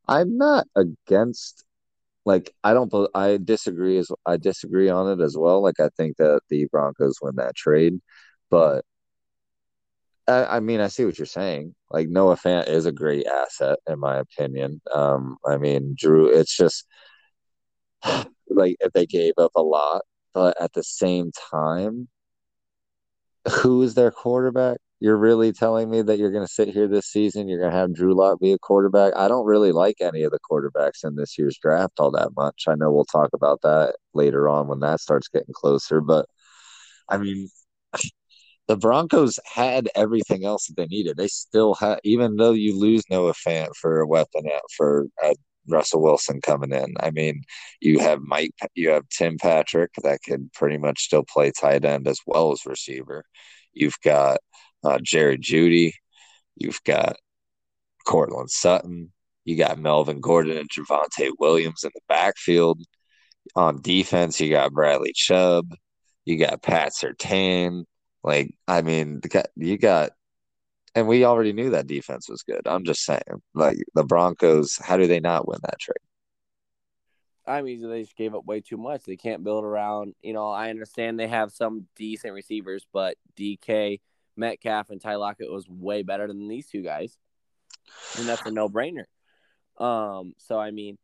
[0.08, 1.64] I'm not against
[2.28, 5.64] like I don't I disagree as I disagree on it as well.
[5.64, 8.02] Like I think that the Broncos win that trade,
[8.52, 8.84] but
[10.28, 11.74] I, I mean I see what you're saying.
[11.90, 14.82] Like Noah Fant is a great asset in my opinion.
[14.94, 16.86] Um, I mean Drew, it's just
[18.50, 20.02] like if they gave up a lot,
[20.34, 22.10] but at the same time,
[23.62, 24.80] who is their quarterback?
[25.00, 27.78] You're really telling me that you're going to sit here this season, you're going to
[27.78, 29.14] have Drew Lock be a quarterback.
[29.16, 32.64] I don't really like any of the quarterbacks in this year's draft all that much.
[32.68, 36.26] I know we'll talk about that later on when that starts getting closer, but
[37.10, 37.50] I mean,
[38.68, 41.18] the Broncos had everything else that they needed.
[41.18, 44.46] They still had, even though you lose Noah Fant for a weapon
[44.76, 45.34] for uh,
[45.68, 46.96] Russell Wilson coming in.
[47.00, 47.44] I mean,
[47.82, 52.08] you have Mike, you have Tim Patrick that can pretty much still play tight end
[52.08, 53.24] as well as receiver.
[53.74, 54.40] You've got
[54.88, 55.94] uh, Jerry Jeudy.
[56.56, 57.18] You've got
[58.06, 59.12] Courtland Sutton.
[59.46, 62.82] You got Melvin Gordon and Javonte Williams in the backfield.
[63.56, 65.74] On defense, you got Bradley Chubb.
[66.26, 67.84] You got Pat Surtain.
[68.24, 69.22] Like, I mean,
[69.56, 70.12] you got,
[70.96, 72.62] and we already knew that defense was good.
[72.66, 73.22] I'm just saying,
[73.54, 75.96] like, the Broncos, how do they not win that trade?
[77.46, 79.04] I mean, they just gave up way too much.
[79.04, 84.02] They can't build around, you know, I understand they have some decent receivers, but DK,
[84.38, 87.18] Metcalf, and Ty Lockett was way better than these two guys.
[88.18, 89.06] And that's a no brainer.
[89.78, 90.98] Um, so I mean,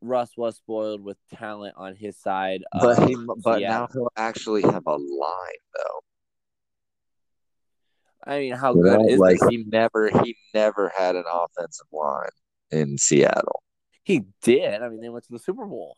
[0.00, 2.62] Russ was spoiled with talent on his side.
[2.72, 6.00] But he, but now he'll actually have a line though.
[8.26, 9.48] I mean, how good is like this?
[9.50, 12.28] he never he never had an offensive line
[12.70, 13.62] in Seattle.
[14.02, 14.82] He did.
[14.82, 15.96] I mean, they went to the Super Bowl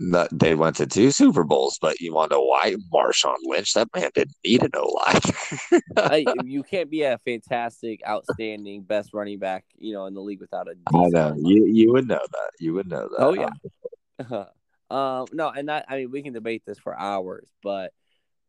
[0.00, 3.74] they went to two Super Bowls, but you want to know why Marshawn Lynch?
[3.74, 6.44] That man didn't need a no line.
[6.44, 10.68] you can't be a fantastic, outstanding, best running back, you know, in the league without
[10.68, 10.74] a.
[10.96, 11.66] I know you.
[11.66, 12.50] You would know that.
[12.58, 13.18] You would know that.
[13.18, 14.44] Oh yeah.
[14.90, 15.26] um.
[15.32, 17.92] No, and that I mean we can debate this for hours, but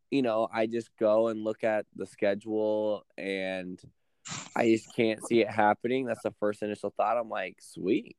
[0.09, 3.81] you know I just go and look at the schedule and
[4.55, 6.05] I just can't see it happening.
[6.05, 7.17] That's the first initial thought.
[7.17, 8.15] I'm like, sweet,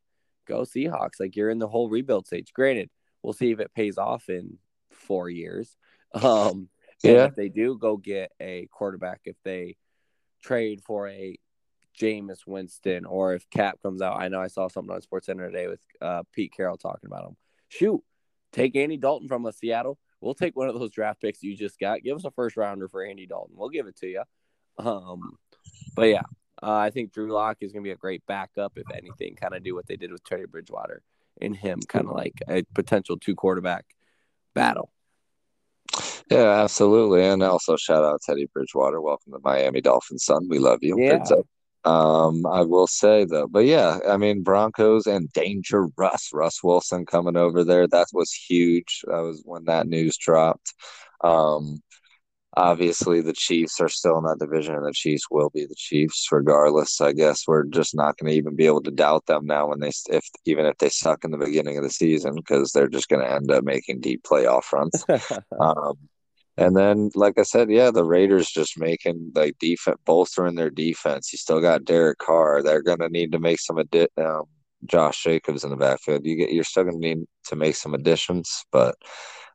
[0.46, 1.18] go Seahawks.
[1.18, 2.52] Like you're in the whole rebuild stage.
[2.52, 2.90] Granted
[3.22, 4.58] We'll see if it pays off in
[4.90, 5.76] four years.
[6.14, 6.68] Um,
[7.02, 7.24] yeah.
[7.26, 9.76] If they do go get a quarterback, if they
[10.42, 11.36] trade for a
[12.00, 15.50] Jameis Winston, or if Cap comes out, I know I saw something on Sports Center
[15.50, 17.36] today with uh, Pete Carroll talking about him.
[17.68, 18.02] Shoot,
[18.52, 19.98] take Andy Dalton from a Seattle.
[20.20, 22.02] We'll take one of those draft picks you just got.
[22.02, 23.56] Give us a first rounder for Andy Dalton.
[23.56, 24.22] We'll give it to you.
[24.78, 25.38] Um,
[25.96, 26.22] but yeah,
[26.62, 29.54] uh, I think Drew Lock is going to be a great backup, if anything, kind
[29.54, 31.02] of do what they did with Teddy Bridgewater
[31.40, 33.84] in him, kind of like a potential two quarterback
[34.54, 34.92] battle.
[36.30, 37.24] Yeah, absolutely.
[37.24, 39.00] And also shout out Teddy Bridgewater.
[39.00, 40.48] Welcome to Miami Dolphins, son.
[40.48, 40.98] We love you.
[40.98, 41.24] Yeah.
[41.84, 47.06] Um, I will say though, but yeah, I mean Broncos and Danger Russ, Russ Wilson
[47.06, 47.88] coming over there.
[47.88, 49.02] That was huge.
[49.08, 50.74] That was when that news dropped.
[51.24, 51.82] Um,
[52.56, 56.28] obviously the Chiefs are still in that division and the Chiefs will be the Chiefs
[56.30, 57.00] regardless.
[57.00, 59.80] I guess we're just not going to even be able to doubt them now when
[59.80, 63.08] they if even if they suck in the beginning of the season because they're just
[63.08, 65.04] going to end up making deep playoff runs.
[65.60, 65.94] um,
[66.58, 71.32] and then, like I said, yeah, the Raiders just making like defense, bolstering their defense.
[71.32, 72.62] You still got Derek Carr.
[72.62, 74.44] They're going to need to make some adi- um,
[74.84, 76.26] Josh Jacobs in the backfield.
[76.26, 78.96] You get, you're still going to need to make some additions, but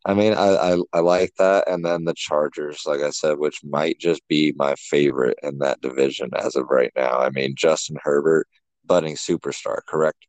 [0.07, 3.59] I mean, I, I, I like that, and then the Chargers, like I said, which
[3.63, 7.19] might just be my favorite in that division as of right now.
[7.19, 8.47] I mean, Justin Herbert,
[8.85, 10.25] budding superstar, correct?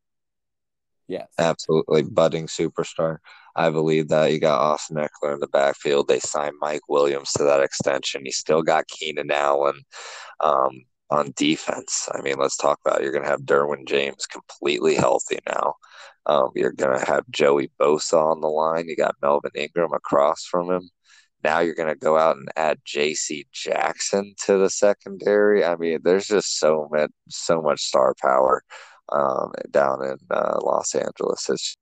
[1.07, 3.19] Yes, absolutely, budding superstar.
[3.55, 6.09] I believe that you got Austin Ekeler in the backfield.
[6.09, 8.25] They signed Mike Williams to that extension.
[8.25, 9.81] You still got Keenan Allen.
[10.41, 12.07] Um, on defense.
[12.13, 13.03] I mean, let's talk about it.
[13.03, 15.73] You're going to have Derwin James completely healthy now.
[16.29, 18.87] Um, you're going to have Joey Bosa on the line.
[18.87, 20.89] You got Melvin Ingram across from him.
[21.43, 23.47] Now you're going to go out and add J.C.
[23.51, 25.65] Jackson to the secondary.
[25.65, 28.61] I mean, there's just so much, so much star power
[29.11, 31.49] um, down in uh, Los Angeles.
[31.49, 31.75] It's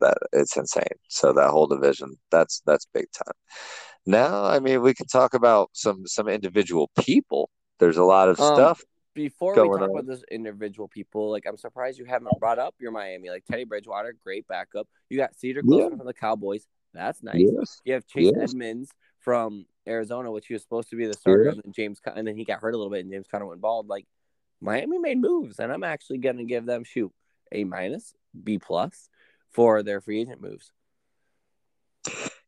[0.00, 0.82] that it's insane.
[1.08, 3.34] So that whole division, that's that's big time.
[4.04, 7.50] Now, I mean, we can talk about some some individual people.
[7.78, 8.82] There's a lot of um, stuff
[9.14, 9.90] before we talk on.
[9.90, 13.64] about those individual people, like I'm surprised you haven't brought up your Miami, like Teddy
[13.64, 14.88] Bridgewater, great backup.
[15.08, 15.96] You got Cedar Close yeah.
[15.96, 17.36] from the Cowboys, that's nice.
[17.38, 17.80] Yes.
[17.84, 18.50] You have Chase yes.
[18.50, 18.90] Edmonds
[19.20, 22.36] from Arizona, which he was supposed to be the starter, and then James, and then
[22.36, 23.88] he got hurt a little bit, and James kind of went balled.
[23.88, 24.06] Like
[24.60, 27.12] Miami made moves, and I'm actually gonna give them shoot
[27.50, 29.08] a minus, B plus
[29.50, 30.72] for their free agent moves.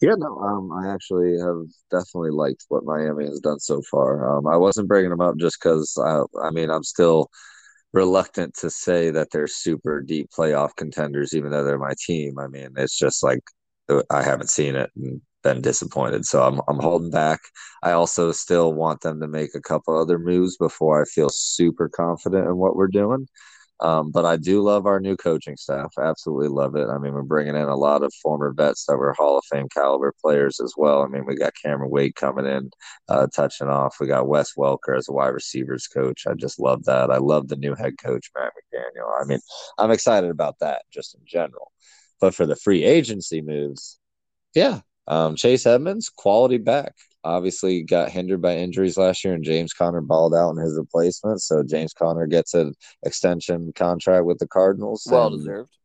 [0.01, 4.37] Yeah, no, um, I actually have definitely liked what Miami has done so far.
[4.39, 7.31] Um, I wasn't bringing them up just because I, I mean, I'm still
[7.93, 12.39] reluctant to say that they're super deep playoff contenders, even though they're my team.
[12.39, 13.43] I mean, it's just like
[13.91, 17.41] uh, I haven't seen it and been disappointed, so I'm I'm holding back.
[17.83, 21.89] I also still want them to make a couple other moves before I feel super
[21.89, 23.29] confident in what we're doing.
[23.85, 25.93] Um, but I do love our new coaching staff.
[25.99, 26.89] Absolutely love it.
[26.89, 29.69] I mean, we're bringing in a lot of former vets that were Hall of Fame
[29.69, 31.03] caliber players as well.
[31.03, 32.71] I mean, we got Cameron Wake coming in,
[33.11, 33.97] uh, touching off.
[34.01, 36.27] We got Wes Welker as a wide receivers coach.
[36.27, 37.11] I just love that.
[37.11, 39.21] I love the new head coach, Matt McDaniel.
[39.21, 39.41] I mean,
[39.77, 41.71] I'm excited about that just in general.
[42.23, 43.99] But for the free agency moves,
[44.55, 46.95] yeah, um, Chase Edmonds, quality back.
[47.25, 51.41] Obviously got hindered by injuries last year, and James Conner balled out in his replacement.
[51.41, 55.07] So James Conner gets an extension contract with the Cardinals.
[55.11, 55.77] Well deserved.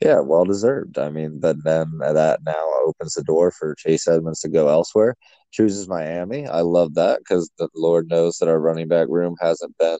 [0.00, 0.98] Yeah, well deserved.
[0.98, 5.14] I mean, but then that now opens the door for Chase Edmonds to go elsewhere.
[5.52, 6.46] Chooses Miami.
[6.46, 9.98] I love that because the Lord knows that our running back room hasn't been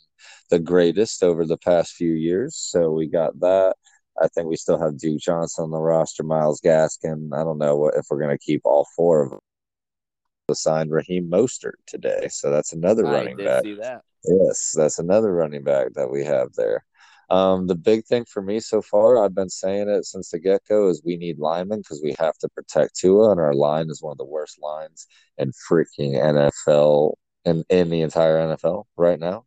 [0.50, 2.56] the greatest over the past few years.
[2.56, 3.76] So we got that.
[4.20, 7.30] I think we still have Duke Johnson on the roster, Myles Gaskin.
[7.32, 9.40] I don't know if we're going to keep all four of them.
[10.52, 13.62] Signed Raheem Mostert today, so that's another I running back.
[13.62, 14.02] see that.
[14.24, 16.84] Yes, that's another running back that we have there.
[17.30, 20.60] Um, the big thing for me so far, I've been saying it since the get
[20.68, 24.02] go, is we need linemen because we have to protect Tua, and our line is
[24.02, 25.06] one of the worst lines
[25.38, 27.14] in freaking NFL
[27.46, 29.46] in, in the entire NFL right now.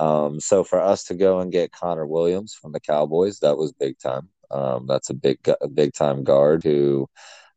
[0.00, 3.72] Um, so for us to go and get Connor Williams from the Cowboys, that was
[3.72, 4.30] big time.
[4.50, 7.06] Um, that's a big, a big time guard who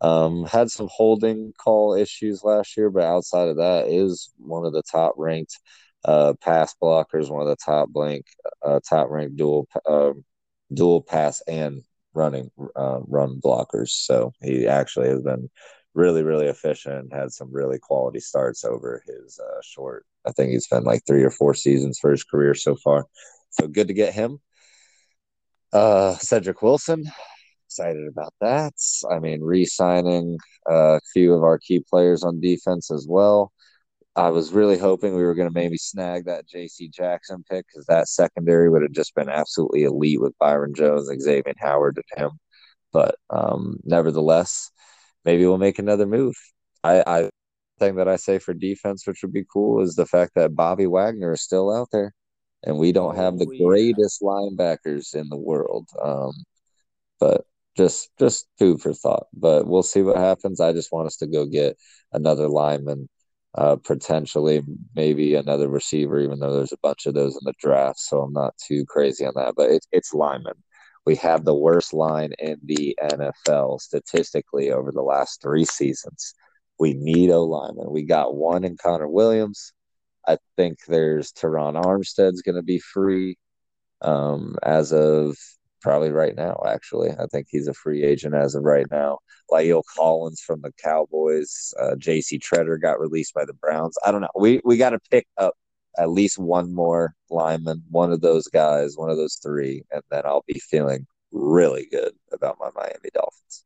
[0.02, 4.74] um, had some holding call issues last year, but outside of that, is one of
[4.74, 5.60] the top ranked
[6.06, 8.26] uh, pass blockers, one of the top blank,
[8.66, 10.14] uh, top ranked dual uh,
[10.74, 11.84] dual pass and
[12.14, 13.90] running uh, run blockers.
[13.90, 15.50] So he actually has been
[15.94, 20.06] really, really efficient had some really quality starts over his uh, short.
[20.26, 23.06] I think he's been like three or four seasons for his career so far.
[23.52, 24.40] So good to get him.
[25.74, 27.04] Uh, Cedric Wilson,
[27.72, 28.74] excited about that.
[29.10, 33.52] I mean, re-signing a few of our key players on defense as well.
[34.16, 36.90] I was really hoping we were going to maybe snag that J.C.
[36.90, 41.22] Jackson pick because that secondary would have just been absolutely elite with Byron Jones, and
[41.22, 42.32] Xavier Howard, and him.
[42.94, 44.72] But um, nevertheless,
[45.26, 46.36] maybe we'll make another move.
[46.84, 47.30] I, I
[47.80, 50.88] thing that I say for defense, which would be cool, is the fact that Bobby
[50.88, 52.14] Wagner is still out there,
[52.64, 55.88] and we don't have the Oh, greatest linebackers in the world.
[56.02, 56.34] Um,
[57.20, 57.46] but
[57.78, 59.28] just just food for thought.
[59.34, 60.60] But we'll see what happens.
[60.60, 61.78] I just want us to go get
[62.12, 63.10] another lineman,
[63.56, 64.62] uh, potentially
[64.96, 68.00] maybe another receiver, even though there's a bunch of those in the draft.
[68.00, 69.54] So I'm not too crazy on that.
[69.56, 70.56] But it's it's lineman.
[71.06, 76.34] We have the worst line in the NFL statistically over the last three seasons.
[76.80, 77.92] We need O lineman.
[77.92, 79.74] We got one in Connor Williams.
[80.28, 83.38] I think there's Terron Armstead's going to be free
[84.02, 85.36] um, as of
[85.82, 86.62] probably right now.
[86.68, 89.20] Actually, I think he's a free agent as of right now.
[89.52, 92.40] La'el Collins from the Cowboys, uh, J.C.
[92.40, 93.98] Tretter got released by the Browns.
[94.06, 94.30] I don't know.
[94.36, 95.56] We we got to pick up
[95.98, 100.22] at least one more lineman, one of those guys, one of those three, and then
[100.26, 103.66] I'll be feeling really good about my Miami Dolphins.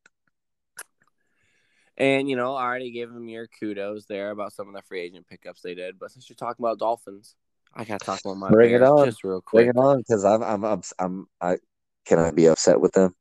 [1.97, 5.01] And you know, I already gave them your kudos there about some of the free
[5.01, 5.97] agent pickups they did.
[5.99, 7.35] But since you're talking about Dolphins,
[7.73, 9.05] I gotta talk about my Bring it on.
[9.05, 9.65] just real quick.
[9.65, 11.57] Bring it on, because I'm I'm ups- I'm I
[12.05, 13.15] can I be upset with them?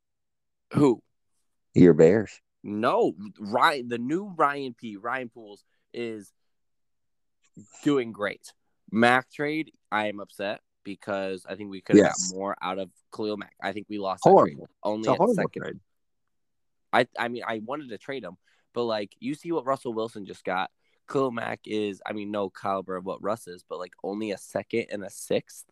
[0.72, 1.02] Who?
[1.74, 2.40] Your Bears.
[2.62, 3.88] No, Ryan.
[3.88, 4.96] The new Ryan P.
[4.96, 6.32] Ryan Poles is
[7.82, 8.52] doing great.
[8.90, 9.72] Mack trade.
[9.90, 12.30] I am upset because I think we could have Yes.
[12.30, 13.54] got more out of Khalil Mack.
[13.62, 14.68] I think we lost that trade Horrible.
[14.82, 15.62] only It's a at second.
[15.62, 15.80] trade.
[16.92, 18.36] I I mean I wanted to trade him,
[18.72, 20.70] but like you see what Russell Wilson just got.
[21.08, 24.38] Khalil Mack is I mean no caliber of what Russ is, but like only a
[24.38, 25.64] second and a sixth.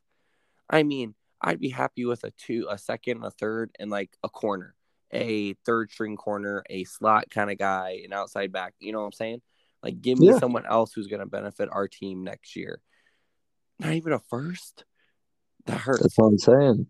[0.69, 4.28] I mean I'd be happy with a two, a second, a third, and like a
[4.28, 4.74] corner,
[5.11, 8.74] a third string corner, a slot kind of guy, an outside back.
[8.78, 9.43] You know what I'm saying?
[9.82, 10.38] Like give me Yeah.
[10.38, 12.80] someone else who's gonna benefit our team next year.
[13.80, 14.84] Not even a first.
[15.66, 16.03] That hurts.
[16.03, 16.86] That's what I'm saying.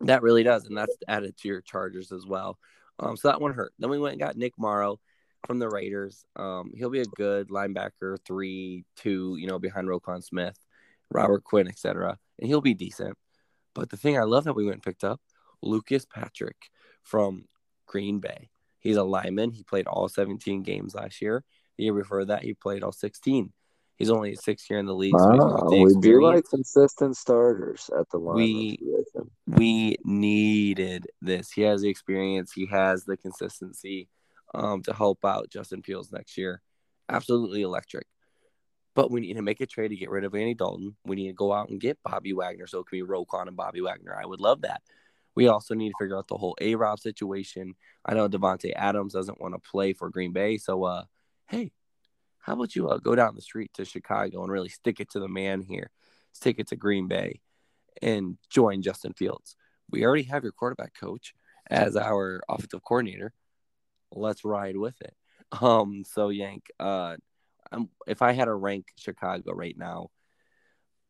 [0.00, 2.58] That really does, and that's added to your Chargers as well.
[3.00, 3.74] Um, so that one hurt.
[3.78, 5.00] Then we went and got Nick Morrow
[5.46, 6.24] from the Raiders.
[6.36, 10.58] Um, he'll be a good linebacker, three, two, you know, behind Roquan Smith,
[11.10, 12.18] Robert Quinn, etc.
[12.38, 13.16] And he'll be decent.
[13.74, 15.20] But the thing I love that we went and picked up,
[15.62, 16.70] Lucas Patrick
[17.02, 17.46] from
[17.86, 18.50] Green Bay.
[18.78, 19.50] He's a lineman.
[19.50, 21.44] He played all 17 games last year.
[21.76, 23.52] The year before that, he played all 16.
[23.96, 27.90] He's only sixth year in the league, so Wow, the we do like consistent starters
[27.98, 28.36] at the line.
[28.36, 28.78] We-
[29.46, 31.50] we needed this.
[31.50, 34.08] He has the experience, he has the consistency
[34.54, 36.62] um, to help out Justin Fields next year.
[37.08, 38.06] Absolutely electric.
[38.98, 40.96] But we need to make a trade to get rid of Andy Dalton.
[41.04, 43.56] We need to go out and get Bobby Wagner so it can be Roquan and
[43.56, 44.18] Bobby Wagner.
[44.20, 44.82] I would love that.
[45.36, 47.76] We also need to figure out the whole A Rob situation.
[48.04, 50.58] I know Davante Adams doesn't want to play for Green Bay.
[50.58, 51.04] So, uh,
[51.46, 51.70] hey,
[52.40, 55.20] how about you uh, go down the street to Chicago and really stick it to
[55.20, 55.92] the man here?
[56.32, 57.40] Stick it to Green Bay
[58.02, 59.54] and join Justin Fields.
[59.88, 61.34] We already have your quarterback coach
[61.70, 63.32] as our offensive coordinator.
[64.10, 65.14] Let's ride with it.
[65.62, 67.14] Um, so Yank, uh,
[67.72, 70.10] um, if I had to rank Chicago right now,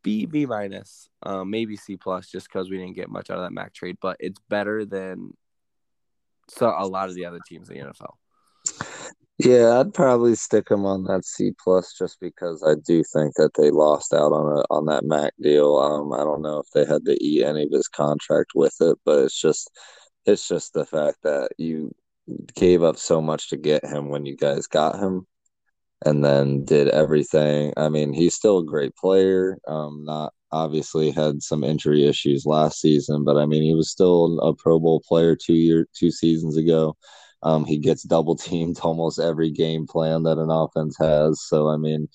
[0.02, 3.44] B B minus, um, maybe C plus, just because we didn't get much out of
[3.44, 5.32] that Mack trade, but it's better than
[6.48, 8.14] so a lot of the other teams in the NFL.
[9.38, 13.52] Yeah, I'd probably stick him on that C plus just because I do think that
[13.56, 15.76] they lost out on a on that Mack deal.
[15.76, 18.98] Um, I don't know if they had to eat any of his contract with it,
[19.04, 19.70] but it's just
[20.26, 21.94] it's just the fact that you
[22.54, 25.26] gave up so much to get him when you guys got him
[26.04, 27.72] and then did everything.
[27.76, 29.58] I mean, he's still a great player.
[29.66, 34.38] Um, not obviously had some injury issues last season, but I mean, he was still
[34.40, 36.96] a Pro Bowl player two year two seasons ago.
[37.42, 41.42] Um, he gets double teamed almost every game plan that an offense has.
[41.46, 42.08] So I mean,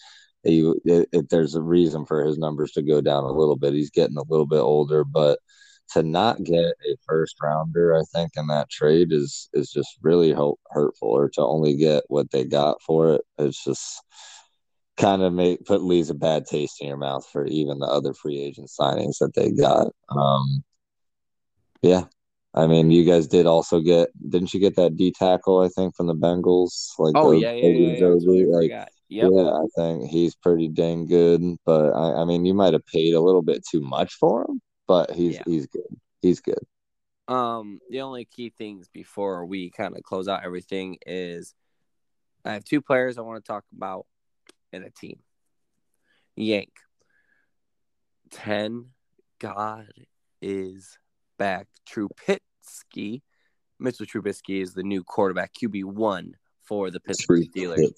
[0.44, 3.74] he, it, it, there's a reason for his numbers to go down a little bit.
[3.74, 5.40] He's getting a little bit older, but
[5.94, 10.34] to not get a first rounder, I think, in that trade is is just really
[10.72, 11.10] hurtful.
[11.10, 14.02] Or to only get what they got for it, it's just
[14.98, 18.14] kind of make put leaves a bad taste in your mouth for even the other
[18.14, 19.88] free agent signings that they got.
[20.10, 20.64] Um,
[21.82, 22.06] yeah,
[22.54, 25.62] I mean, you guys did also get didn't you get that D tackle?
[25.62, 26.92] I think from the Bengals.
[27.00, 28.56] Like oh yeah, yeah, yeah, yeah.
[28.56, 28.72] Like
[29.10, 29.32] yep.
[29.32, 31.42] yeah, I think he's pretty dang good.
[31.66, 34.62] But I, I mean, you might have paid a little bit too much for him,
[34.88, 35.44] but he's yeah.
[35.46, 36.00] he's good.
[36.22, 36.60] He's good.
[37.28, 41.54] Um, the only key things before we kind of close out everything is
[42.44, 44.06] I have two players I want to talk about
[44.72, 45.20] in a team.
[46.36, 46.72] Yank.
[48.32, 48.88] 10.
[49.40, 49.88] God
[50.42, 50.98] is
[51.38, 51.68] back.
[51.88, 53.22] Trubisky.
[53.80, 56.32] Mitchell Trubisky is the new quarterback, QB1
[56.62, 57.92] for the Pittsburgh Steelers,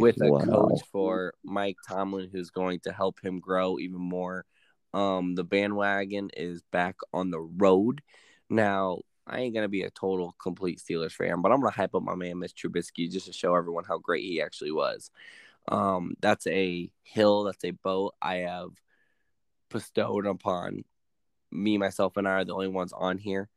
[0.00, 0.38] with a wow.
[0.38, 4.44] coach for Mike Tomlin who's going to help him grow even more.
[4.94, 8.02] Um, the bandwagon is back on the road.
[8.50, 12.02] Now, I ain't gonna be a total complete Steelers fan, but I'm gonna hype up
[12.02, 15.10] my man Mitch Trubisky just to show everyone how great he actually was.
[15.68, 18.70] Um, that's a hill, that's a boat I have
[19.70, 20.84] bestowed upon
[21.50, 23.48] me, myself, and I are the only ones on here.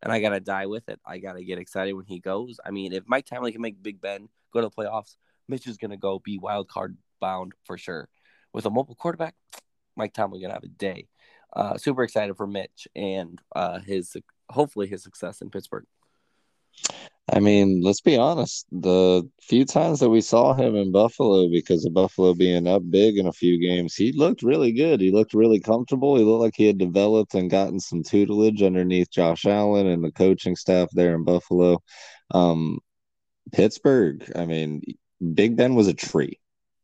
[0.00, 1.00] And I gotta die with it.
[1.04, 2.60] I gotta get excited when he goes.
[2.64, 5.16] I mean, if Mike Tomlin can make Big Ben go to the playoffs,
[5.48, 8.08] Mitch is gonna go be wild card bound for sure.
[8.52, 9.34] With a mobile quarterback,
[9.98, 11.08] Mike Tomlin gonna have a day.
[11.54, 14.16] Uh, super excited for Mitch and uh, his
[14.48, 15.84] hopefully his success in Pittsburgh.
[17.30, 18.66] I mean, let's be honest.
[18.72, 23.18] The few times that we saw him in Buffalo, because of Buffalo being up big
[23.18, 25.00] in a few games, he looked really good.
[25.00, 26.16] He looked really comfortable.
[26.16, 30.12] He looked like he had developed and gotten some tutelage underneath Josh Allen and the
[30.12, 31.82] coaching staff there in Buffalo.
[32.30, 32.78] Um,
[33.52, 34.80] Pittsburgh, I mean,
[35.34, 36.38] Big Ben was a tree.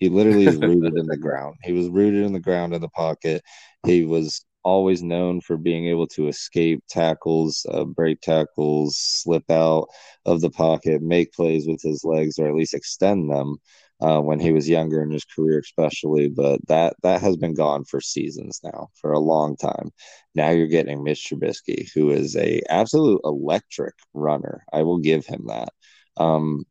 [0.05, 1.57] He literally is rooted in the ground.
[1.63, 3.43] He was rooted in the ground in the pocket.
[3.87, 9.89] He was always known for being able to escape tackles, uh, break tackles, slip out
[10.27, 13.57] of the pocket, make plays with his legs, or at least extend them.
[14.01, 17.85] Uh, when he was younger in his career, especially, but that that has been gone
[17.85, 19.91] for seasons now, for a long time.
[20.35, 24.65] Now you're getting Mitch Trubisky, who is a absolute electric runner.
[24.73, 25.69] I will give him that.
[26.17, 26.65] Um,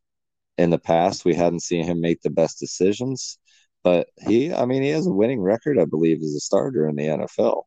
[0.57, 3.37] in the past, we hadn't seen him make the best decisions,
[3.83, 6.95] but he, I mean, he has a winning record, I believe, as a starter in
[6.95, 7.63] the NFL.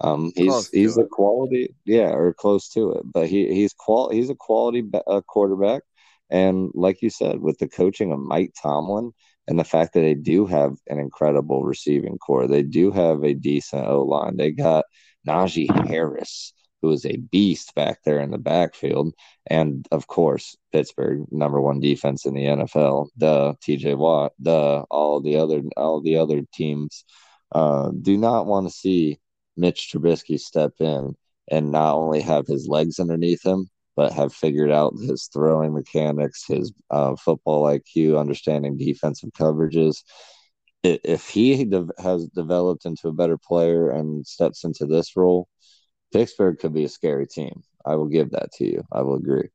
[0.00, 3.02] Um, he's he's a quality, yeah, or close to it.
[3.04, 5.82] But he he's qual he's a quality uh, quarterback,
[6.30, 9.12] and like you said, with the coaching of Mike Tomlin
[9.48, 13.32] and the fact that they do have an incredible receiving corps, they do have a
[13.34, 14.36] decent O line.
[14.36, 14.84] They got
[15.26, 16.52] Najee Harris,
[16.82, 19.14] who is a beast back there in the backfield,
[19.46, 23.08] and of course Pittsburgh, number one defense in the NFL.
[23.16, 23.94] The T.J.
[23.94, 27.04] Watt, the all the other all the other teams
[27.52, 29.18] uh, do not want to see
[29.56, 31.14] Mitch Trubisky step in
[31.50, 36.44] and not only have his legs underneath him, but have figured out his throwing mechanics,
[36.46, 40.02] his uh, football IQ, understanding defensive coverages.
[40.82, 41.68] If he
[41.98, 45.48] has developed into a better player and steps into this role,
[46.12, 47.62] Pittsburgh could be a scary team.
[47.84, 48.84] I will give that to you.
[48.90, 49.48] I will agree.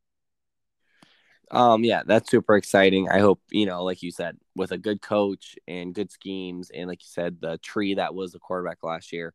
[1.52, 3.10] Um, yeah, that's super exciting.
[3.10, 6.88] I hope, you know, like you said, with a good coach and good schemes, and
[6.88, 9.34] like you said, the tree that was the quarterback last year,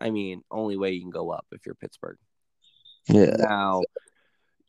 [0.00, 2.18] I mean, only way you can go up if you're Pittsburgh.
[3.08, 3.36] Yeah.
[3.38, 3.82] Now,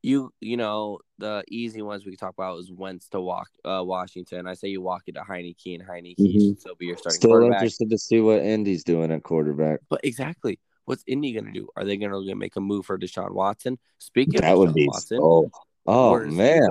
[0.03, 3.83] you you know the easy ones we can talk about is Wentz to walk uh,
[3.83, 4.47] Washington.
[4.47, 6.39] I say you walk into Heinicke, and Heinicke mm-hmm.
[6.39, 7.19] should still be your starting.
[7.19, 9.81] Still interested to see what Indy's doing at quarterback.
[9.89, 11.67] But exactly, what's Indy going to do?
[11.75, 13.77] Are they going to make a move for Deshaun Watson?
[13.99, 15.51] Speaking that of would Deshaun be Watson, so,
[15.85, 16.69] oh man,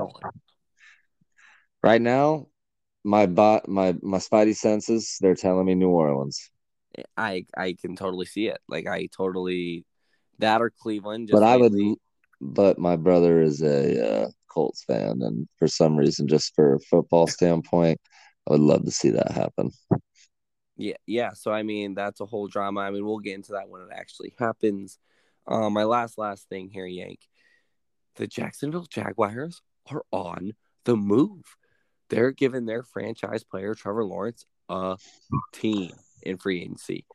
[1.82, 2.46] right now
[3.04, 6.50] my bot my my spidey senses they're telling me New Orleans.
[7.16, 8.58] I I can totally see it.
[8.68, 9.84] Like I totally
[10.38, 11.28] that or Cleveland.
[11.30, 11.72] but I would,
[12.40, 16.80] but my brother is a uh, Colts fan, and for some reason, just for a
[16.80, 18.00] football standpoint,
[18.48, 19.70] I would love to see that happen.
[20.76, 21.32] Yeah, yeah.
[21.32, 22.80] So I mean, that's a whole drama.
[22.80, 24.98] I mean, we'll get into that when it actually happens.
[25.46, 27.20] Um, my last last thing here, Yank.
[28.16, 30.52] The Jacksonville Jaguars are on
[30.84, 31.44] the move.
[32.08, 34.96] they're giving their franchise player Trevor Lawrence a
[35.52, 37.06] team in free agency.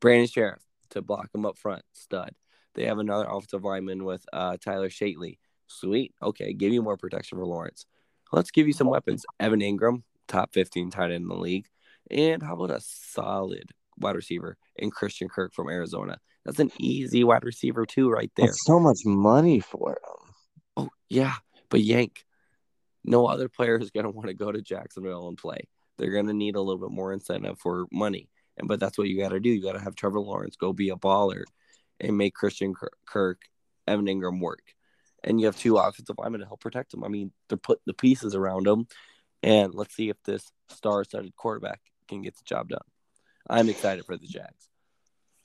[0.00, 0.60] Brandon Scherff
[0.90, 2.30] to block him up front, stud.
[2.74, 5.38] They have another offensive lineman with uh, Tyler Shatley.
[5.66, 6.14] Sweet.
[6.22, 7.86] Okay, give you more protection for Lawrence.
[8.32, 9.24] Let's give you some weapons.
[9.40, 11.66] Evan Engram, top 15 tight end in the league.
[12.10, 16.18] And how about a solid wide receiver in Christian Kirk from Arizona?
[16.44, 18.46] That's an easy wide receiver, too, right there.
[18.46, 20.32] That's so much money for him.
[20.76, 21.34] Oh, yeah.
[21.68, 22.24] But Yank,
[23.04, 25.68] no other player is going to want to go to Jacksonville and play.
[25.98, 28.30] They're going to need a little bit more incentive for money.
[28.56, 29.50] And but that's what you got to do.
[29.50, 31.42] You got to have Trevor Lawrence go be a baller
[32.00, 32.72] and make Christian
[33.06, 33.42] Kirk,
[33.86, 34.62] Evan Engram work.
[35.24, 37.04] And you have two offensive linemen to help protect them.
[37.04, 38.86] I mean, they're putting the pieces around them.
[39.42, 42.80] And let's see if this star-studded quarterback can get the job done.
[43.48, 44.68] I'm excited for the Jags.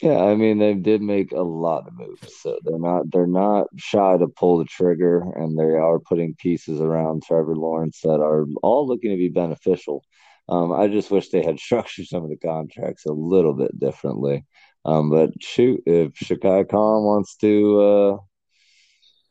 [0.01, 3.67] Yeah, I mean they did make a lot of moves, so they're not they're not
[3.77, 8.45] shy to pull the trigger, and they are putting pieces around Trevor Lawrence that are
[8.61, 10.03] all looking to be beneficial.
[10.49, 14.45] Um, I just wish they had structured some of the contracts a little bit differently.
[14.85, 18.17] Um, but shoot, if Shad Khan wants to uh,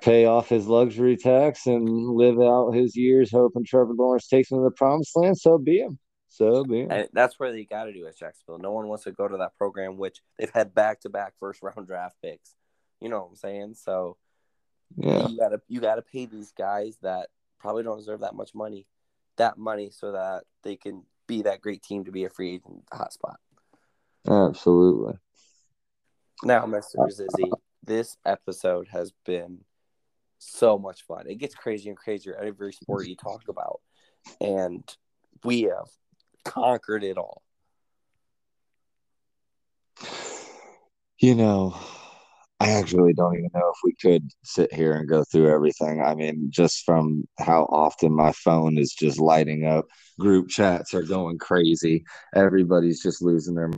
[0.01, 4.59] pay off his luxury tax and live out his years hoping Trevor Lawrence takes him
[4.59, 5.99] to the promised land, so be him.
[6.33, 6.91] So him.
[6.91, 8.59] And that's where they got to do at Jacksonville.
[8.59, 11.63] No one wants to go to that program, which they've had back to back first
[11.63, 12.55] round draft picks.
[13.01, 13.75] You know what I'm saying?
[13.75, 14.17] So
[14.97, 17.29] yeah, you gotta you gotta pay these guys that
[17.59, 18.87] probably don't deserve that much money,
[19.37, 22.83] that money, so that they can be that great team to be a free agent
[22.91, 23.37] hotspot.
[24.27, 25.15] Absolutely.
[26.45, 26.97] Now, Mr.
[27.09, 27.51] Zizzy,
[27.85, 29.59] this episode has been
[30.39, 31.27] so much fun.
[31.29, 33.81] It gets crazier and crazier every sport you talk about.
[34.41, 34.83] And
[35.45, 35.89] we have
[36.45, 37.43] conquered it all.
[41.19, 41.77] You know,
[42.59, 46.01] I actually don't even know if we could sit here and go through everything.
[46.01, 49.87] I mean, just from how often my phone is just lighting up,
[50.19, 52.05] group chats are going crazy.
[52.35, 53.71] Everybody's just losing their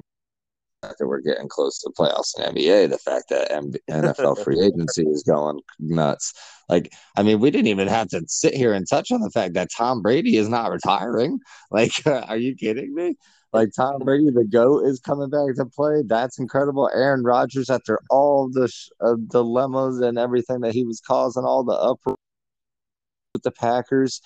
[0.99, 5.03] that we're getting close to the playoffs in NBA, the fact that NFL free agency
[5.03, 6.33] is going nuts.
[6.69, 9.55] Like, I mean, we didn't even have to sit here and touch on the fact
[9.55, 11.39] that Tom Brady is not retiring.
[11.71, 13.17] Like, uh, are you kidding me?
[13.53, 16.03] Like, Tom Brady, the GOAT, is coming back to play.
[16.07, 16.91] That's incredible.
[16.95, 21.73] Aaron Rodgers, after all the uh, dilemmas and everything that he was causing, all the
[21.73, 22.17] uproar
[23.33, 24.21] with the Packers,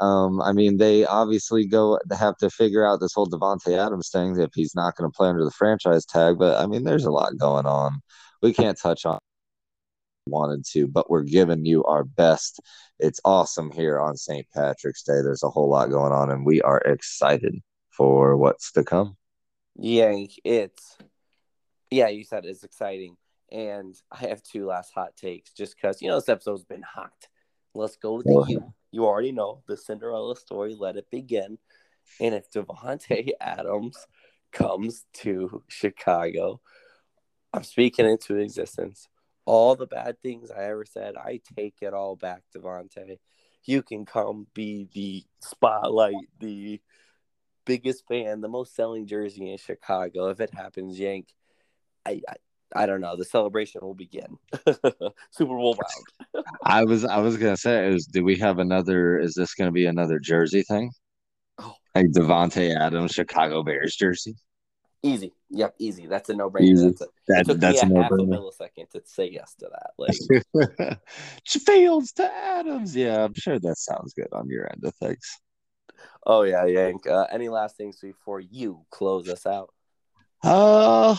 [0.00, 4.38] um, I mean, they obviously go have to figure out this whole Davante Adams thing
[4.40, 6.38] if he's not going to play under the franchise tag.
[6.38, 8.00] But I mean, there's a lot going on.
[8.42, 9.18] We can't touch on
[10.26, 12.60] wanted to, but we're giving you our best.
[12.98, 14.46] It's awesome here on St.
[14.54, 15.20] Patrick's Day.
[15.22, 19.16] There's a whole lot going on, and we are excited for what's to come.
[19.76, 20.12] Yeah,
[20.44, 20.96] it's
[21.90, 22.08] yeah.
[22.08, 23.16] You said it's exciting,
[23.50, 27.12] and I have two last hot takes just because you know this episode's been hot.
[27.74, 30.74] Let's go with the you you already know the Cinderella story.
[30.78, 31.58] Let it begin.
[32.20, 33.96] And if Davante Adams
[34.52, 36.60] comes to Chicago,
[37.52, 39.08] I'm speaking into existence.
[39.44, 43.18] All the bad things I ever said, I take it all back, Davante.
[43.64, 46.80] You can come be the spotlight, the
[47.64, 50.28] biggest fan, the most selling jersey in Chicago.
[50.28, 51.28] If it happens, Yank,
[52.06, 52.34] I, I
[52.74, 53.16] I don't know.
[53.16, 54.38] The celebration will begin.
[55.30, 56.44] Super Bowl round.
[56.64, 59.18] I was I was gonna say is do we have another?
[59.18, 60.90] Is this gonna be another jersey thing?
[61.58, 64.36] Oh, like Davante Adams Chicago Bears jersey.
[65.02, 65.32] Easy.
[65.50, 66.06] Yep, easy.
[66.06, 66.84] That's a no brainer.
[66.84, 69.54] That's a, that, it took that's me a, a half a millisecond to say yes
[69.60, 69.92] to that.
[69.98, 70.98] Like
[71.46, 72.94] Fields to Adams.
[72.94, 75.38] Yeah, I'm sure that sounds good on your end of things.
[76.26, 77.06] Oh yeah, Yank.
[77.06, 79.72] Uh, any last things before you close us out?
[80.42, 81.16] Uh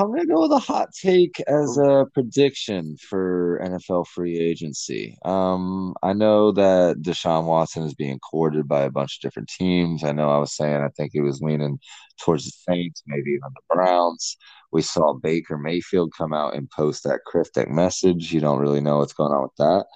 [0.00, 5.18] I'm gonna go with a hot take as a prediction for NFL free agency.
[5.24, 10.04] Um, I know that Deshaun Watson is being courted by a bunch of different teams.
[10.04, 11.80] I know I was saying I think he was leaning
[12.22, 14.36] towards the Saints, maybe even the Browns.
[14.70, 18.32] We saw Baker Mayfield come out and post that cryptic message.
[18.32, 19.86] You don't really know what's going on with that.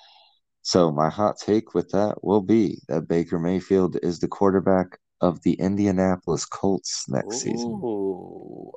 [0.62, 5.40] So my hot take with that will be that Baker Mayfield is the quarterback of
[5.42, 7.80] the Indianapolis Colts next Ooh, season.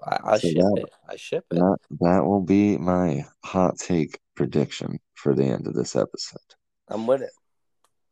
[0.06, 0.90] I, I so ship that, it.
[1.10, 1.56] I ship it.
[1.56, 6.40] That, that will be my hot take prediction for the end of this episode.
[6.88, 7.32] I'm with it.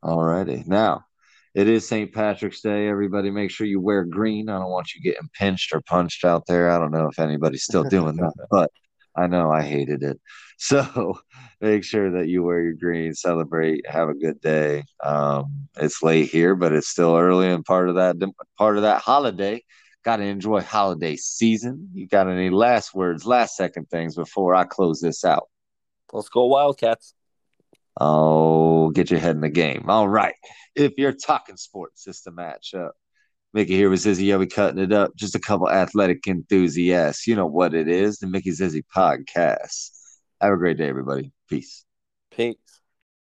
[0.01, 0.63] All righty.
[0.65, 1.05] Now,
[1.53, 2.11] it is St.
[2.11, 2.87] Patrick's Day.
[2.87, 4.49] Everybody, make sure you wear green.
[4.49, 6.71] I don't want you getting pinched or punched out there.
[6.71, 8.71] I don't know if anybody's still doing that, but
[9.15, 10.19] I know I hated it.
[10.57, 11.17] So
[11.59, 14.85] make sure that you wear your green, celebrate, have a good day.
[15.03, 18.15] Um, it's late here, but it's still early and part of that
[18.57, 19.61] part of that holiday.
[20.05, 21.89] Got to enjoy holiday season.
[21.93, 25.49] You got any last words, last second things before I close this out?
[26.13, 27.13] Let's go Wildcats.
[27.99, 29.89] Oh, get your head in the game.
[29.89, 30.35] All right.
[30.75, 32.91] If you're talking sports, it's the matchup.
[33.53, 34.25] Mickey here with Zizzy.
[34.25, 35.15] Yeah, we cutting it up.
[35.15, 37.27] Just a couple athletic enthusiasts.
[37.27, 38.17] You know what it is.
[38.17, 39.91] The Mickey Zizzy podcast.
[40.41, 41.31] Have a great day, everybody.
[41.47, 41.85] Peace.
[42.31, 42.55] Peace.